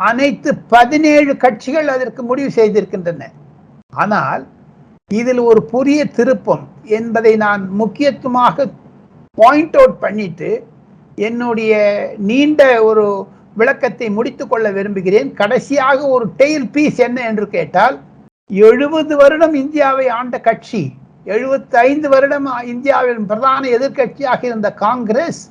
அனைத்து 0.07 0.49
பதினேழு 0.73 1.33
கட்சிகள் 1.43 1.87
அதற்கு 1.95 2.21
முடிவு 2.29 2.49
செய்திருக்கின்றன. 2.57 3.23
ஆனால் 4.03 4.43
இதில் 5.11 5.41
ஒரு 5.49 5.61
புதிய 5.73 5.99
திருப்பம் 6.17 6.65
என்பதை 6.97 7.33
நான் 7.45 7.61
முக்கியத்துவமாக 7.81 8.65
பாயிண்ட் 9.37 9.77
அவுட் 9.79 9.97
பண்ணிட்டு 10.03 10.49
என்னுடைய 11.27 11.73
நீண்ட 12.29 12.61
ஒரு 12.89 13.05
விளக்கத்தை 13.59 14.07
முடித்துக்கொள்ள 14.17 14.67
விரும்புகிறேன். 14.77 15.29
கடைசியாக 15.39 15.99
ஒரு 16.15 16.25
டெய்ல் 16.39 16.67
பீஸ் 16.75 16.99
என்ன 17.07 17.19
என்று 17.29 17.45
கேட்டால் 17.55 17.95
எழுபது 18.49 19.13
வருடம் 19.21 19.55
இந்தியாவை 19.63 20.05
ஆண்ட 20.17 20.35
கட்சி 20.47 20.83
எழுபத்தைந்து 21.35 22.07
வருடம் 22.13 22.49
இந்தியாவின் 22.73 23.25
பிரதான 23.31 23.63
எதிர்க்கட்சியாக 23.77 24.41
இருந்த 24.49 24.69
காங்கிரஸ் 24.83 25.41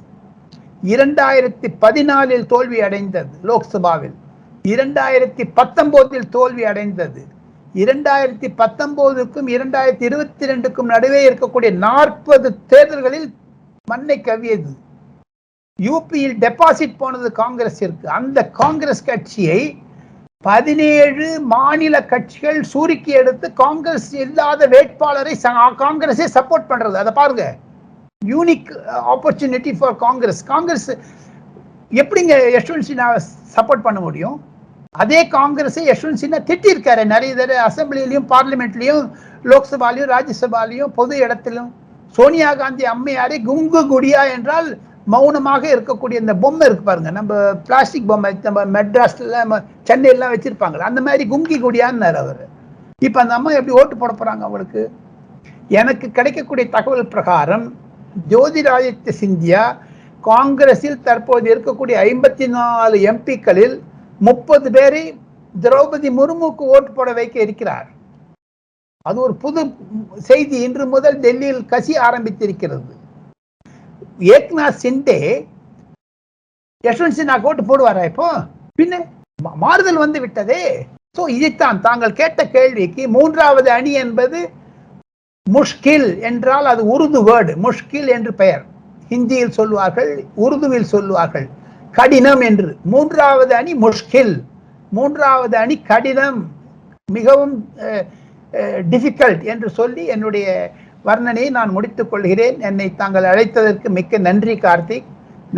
இரண்டாயிரத்தி 0.93 1.69
பதினாலில் 1.83 2.47
தோல்வி 2.53 2.79
அடைந்தது 2.87 3.35
லோக்சபாவில். 3.51 4.17
இரண்டாயிரத்தி 4.73 5.45
பத்தொம்போதில் 5.59 6.29
தோல்வி 6.37 6.65
அடைந்தது. 6.71 7.23
இரண்டாயிரத்தி 7.83 8.49
பத்தொம்போதுக்கும் 8.61 9.49
இரண்டாயிரத்தி 9.57 10.05
இருபத்தி 10.09 10.45
ரெண்டுக்கும் 10.51 10.91
நடுவே 10.93 11.21
இருக்கக்கூடிய 11.29 11.71
நாற்பது 11.87 12.49
தேர்தல்களில் 12.73 13.29
மண்ணை 13.91 14.17
கவியது 14.29 14.73
யூபியில் 15.87 16.37
டெபாசிட் 16.45 16.97
போனது 17.03 17.29
காங்கிரஸிற்கு. 17.43 18.07
அந்த 18.19 18.39
காங்கிரஸ் 18.61 19.05
கட்சியை 19.11 19.61
பதினேழு 20.49 21.27
மாநில 21.53 21.97
கட்சிகள் 22.13 22.59
சூரிக்கி 22.73 23.13
எடுத்து 23.21 23.47
காங்கிரஸ் 23.63 24.11
இல்லாத 24.25 24.67
வேட்பாளரை 24.75 25.35
காங்கிரஸே 25.85 26.27
சப்போர்ட் 26.37 26.69
பண்றது. 26.73 26.97
அதை 27.03 27.13
பாருங்க. 27.21 27.45
Unique 28.33 28.69
opportunity 29.15 29.73
for 29.79 29.97
Congress. 30.07 30.43
Congress 30.53 30.91
எப்படிங்க 32.03 32.35
யஷ்வந்த் 32.57 32.89
சின்ஹா 32.91 33.09
சப்போர்ட் 33.57 33.87
பண்ண 33.89 33.99
முடியும்? 34.07 34.37
அதே 34.97 35.21
காங்கிரஸை 35.29 35.83
யஷ்வந்த் 35.87 36.21
சின்ஹா 36.21 36.41
திட்டிருக்காரு 36.49 37.03
நிறைய 37.07 37.33
தடவை 37.35 37.63
அசம்பிளிலையும் 37.65 38.29
பார்லிமெண்ட்லயும் 38.31 39.03
லோக்சபாலையும் 39.45 40.11
ராஜ்யசபாலையும் 40.11 40.93
பொது 40.95 41.17
இடத்திலும் 41.19 41.71
சோனியா 42.19 42.51
காந்தி 42.55 42.85
அம்மையாரை 42.87 43.39
குங்கு 43.45 43.81
குடியா 43.91 44.23
என்றால் 44.35 44.69
மௌனமாக 45.07 45.63
இருக்கக்கூடிய 45.75 46.17
இந்த 46.21 46.35
பொம்மை 46.35 46.65
இருக்கு 46.67 46.85
பாருங்க. 46.85 47.11
நம்ம 47.11 47.33
பிளாஸ்டிக் 47.67 48.07
பொம்மை 48.07 48.31
நம்ம 48.43 48.65
மெட்ராஸ்ல 48.75 49.43
ம- 49.51 49.61
சென்னையிலாம் 49.89 50.33
வச்சிருப்பாங்க 50.33 50.87
அந்த 50.89 51.01
மாதிரி 51.01 51.25
குங்கி 51.27 51.57
குடியான்னாரு 51.61 52.19
அவர். 52.23 52.41
இப்ப 53.03 53.21
அந்த 53.21 53.35
அம்மா 53.35 53.51
எப்படி 53.51 53.75
ஓட்டு 53.79 53.97
போட 53.97 54.13
போறாங்க 54.13 54.43
அவளுக்கு 54.43 54.83
எனக்கு 55.73 56.07
கிடைக்கக்கூடிய 56.11 56.67
தகவல் 56.71 57.09
பிரகாரம் 57.09 57.67
ஜோதிராதித்ய 58.31 59.13
சிந்தியா 59.21 59.63
காங்கிரஸில் 60.25 61.03
தற்போது 61.03 61.47
இருக்கக்கூடிய 61.55 61.97
ஐம்பத்தி 62.07 62.47
நாலு 62.49 62.97
எம்பிக்களில் 63.11 63.77
முப்பது 64.21 64.71
பேரை 64.71 65.03
திரௌபதி 65.55 66.09
முர்முக்கு 66.19 66.65
ஓட்டு 66.75 66.93
போட 66.93 67.13
வைக்க 67.13 67.41
இருக்கிறார். 67.41 67.89
அது 69.03 69.21
ஒரு 69.21 69.35
புது 69.35 69.61
செய்தி. 70.19 70.57
இன்று 70.63 70.87
முதல் 70.87 71.19
டெல்லியில் 71.19 71.63
கசி 71.73 71.95
ஆரம்பித்திருக்கிறது. 72.09 72.95
ஏக்நாத் 74.19 74.81
சிண்டே 74.83 75.19
யஷ்வந்த் 76.85 77.19
சின்ஹா 77.19 77.37
ஓட்டு 77.43 77.63
போடுவாரா 77.63 78.05
இப்போ? 78.05 78.29
பின்ன 78.81 78.95
மாறுதல் 79.55 79.97
வந்து 79.97 80.21
விட்டதே. 80.21 80.87
சோ 81.19 81.29
இதைத்தான் 81.29 81.81
தாங்கள் 81.81 82.13
கேட்ட 82.13 82.49
கேள்விக்கு 82.49 83.09
மூன்றாவது 83.09 83.71
அணி 83.71 83.93
என்பது 83.93 84.39
முஷ்கில் 85.47 86.21
என்றால் 86.21 86.65
அது 86.65 86.83
உருது 86.95 87.21
வேர்டு. 87.29 87.53
முஷ்கில் 87.67 88.09
என்று 88.17 88.35
பெயர். 88.35 88.65
ஹிந்தியில் 89.09 89.57
சொல்லுவார்கள் 89.59 90.25
உருதுவில் 90.35 90.93
சொல்லுவார்கள் 90.95 91.49
கடினம் 91.99 92.43
என்று. 92.51 92.71
மூன்றாவது 92.93 93.53
அணி 93.61 93.75
முஷ்கில். 93.85 94.35
மூன்றாவது 94.97 95.57
அணி 95.63 95.77
கடினம் 95.91 96.41
மிகவும் 97.17 97.55
டிஃபிகல்ட் 98.93 99.43
என்று 99.53 99.69
சொல்லி 99.79 100.03
என்னுடைய 100.15 100.47
வர்ணனையை 101.09 101.49
நான் 101.57 101.75
முடித்துக் 101.77 102.11
கொள்கிறேன். 102.11 102.57
என்னை 102.69 102.87
தாங்கள் 103.01 103.29
அழைத்ததற்கு 103.33 103.89
மிக்க 103.99 104.19
நன்றி 104.29 104.55
கார்த்திக். 104.65 105.09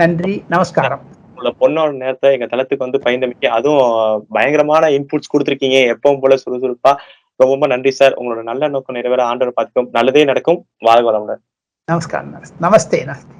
நன்றி 0.00 0.34
நமஸ்காரம். 0.54 1.02
உங்களோட 1.30 1.52
பொண்ணோட 1.62 1.90
நேரத்தை 2.02 2.30
எங்க 2.36 2.46
தளத்துக்கு 2.52 2.86
வந்து 2.86 3.00
பயந்தமிக்க 3.04 3.52
அதுவும் 3.58 4.26
பயங்கரமான 4.36 4.90
இன்புட்ஸ் 4.96 5.32
கொடுத்துருக்கீங்க. 5.32 5.78
எப்பவும் 5.94 6.20
போல 6.24 6.38
சுறுசுறுப்பா. 6.44 6.92
ரொம்ப 7.40 7.52
ரொம்ப 7.54 7.68
நன்றி 7.72 7.90
சார் 7.98 8.16
உங்களோட 8.20 8.42
நல்ல 8.50 8.68
நோக்கம் 8.74 8.96
நிறைவேற 8.98 9.22
ஆண்டவர் 9.30 9.56
பார்த்துக்கும். 9.58 9.90
நல்லதே 9.96 10.24
நடக்கும். 10.30 10.60
வாழ்க 10.88 11.06
வளமுடன். 11.10 11.42
நமஸ்காரம் 11.88 12.32
நமஸ்தே 12.66 13.00
நமஸ்தே. 13.10 13.37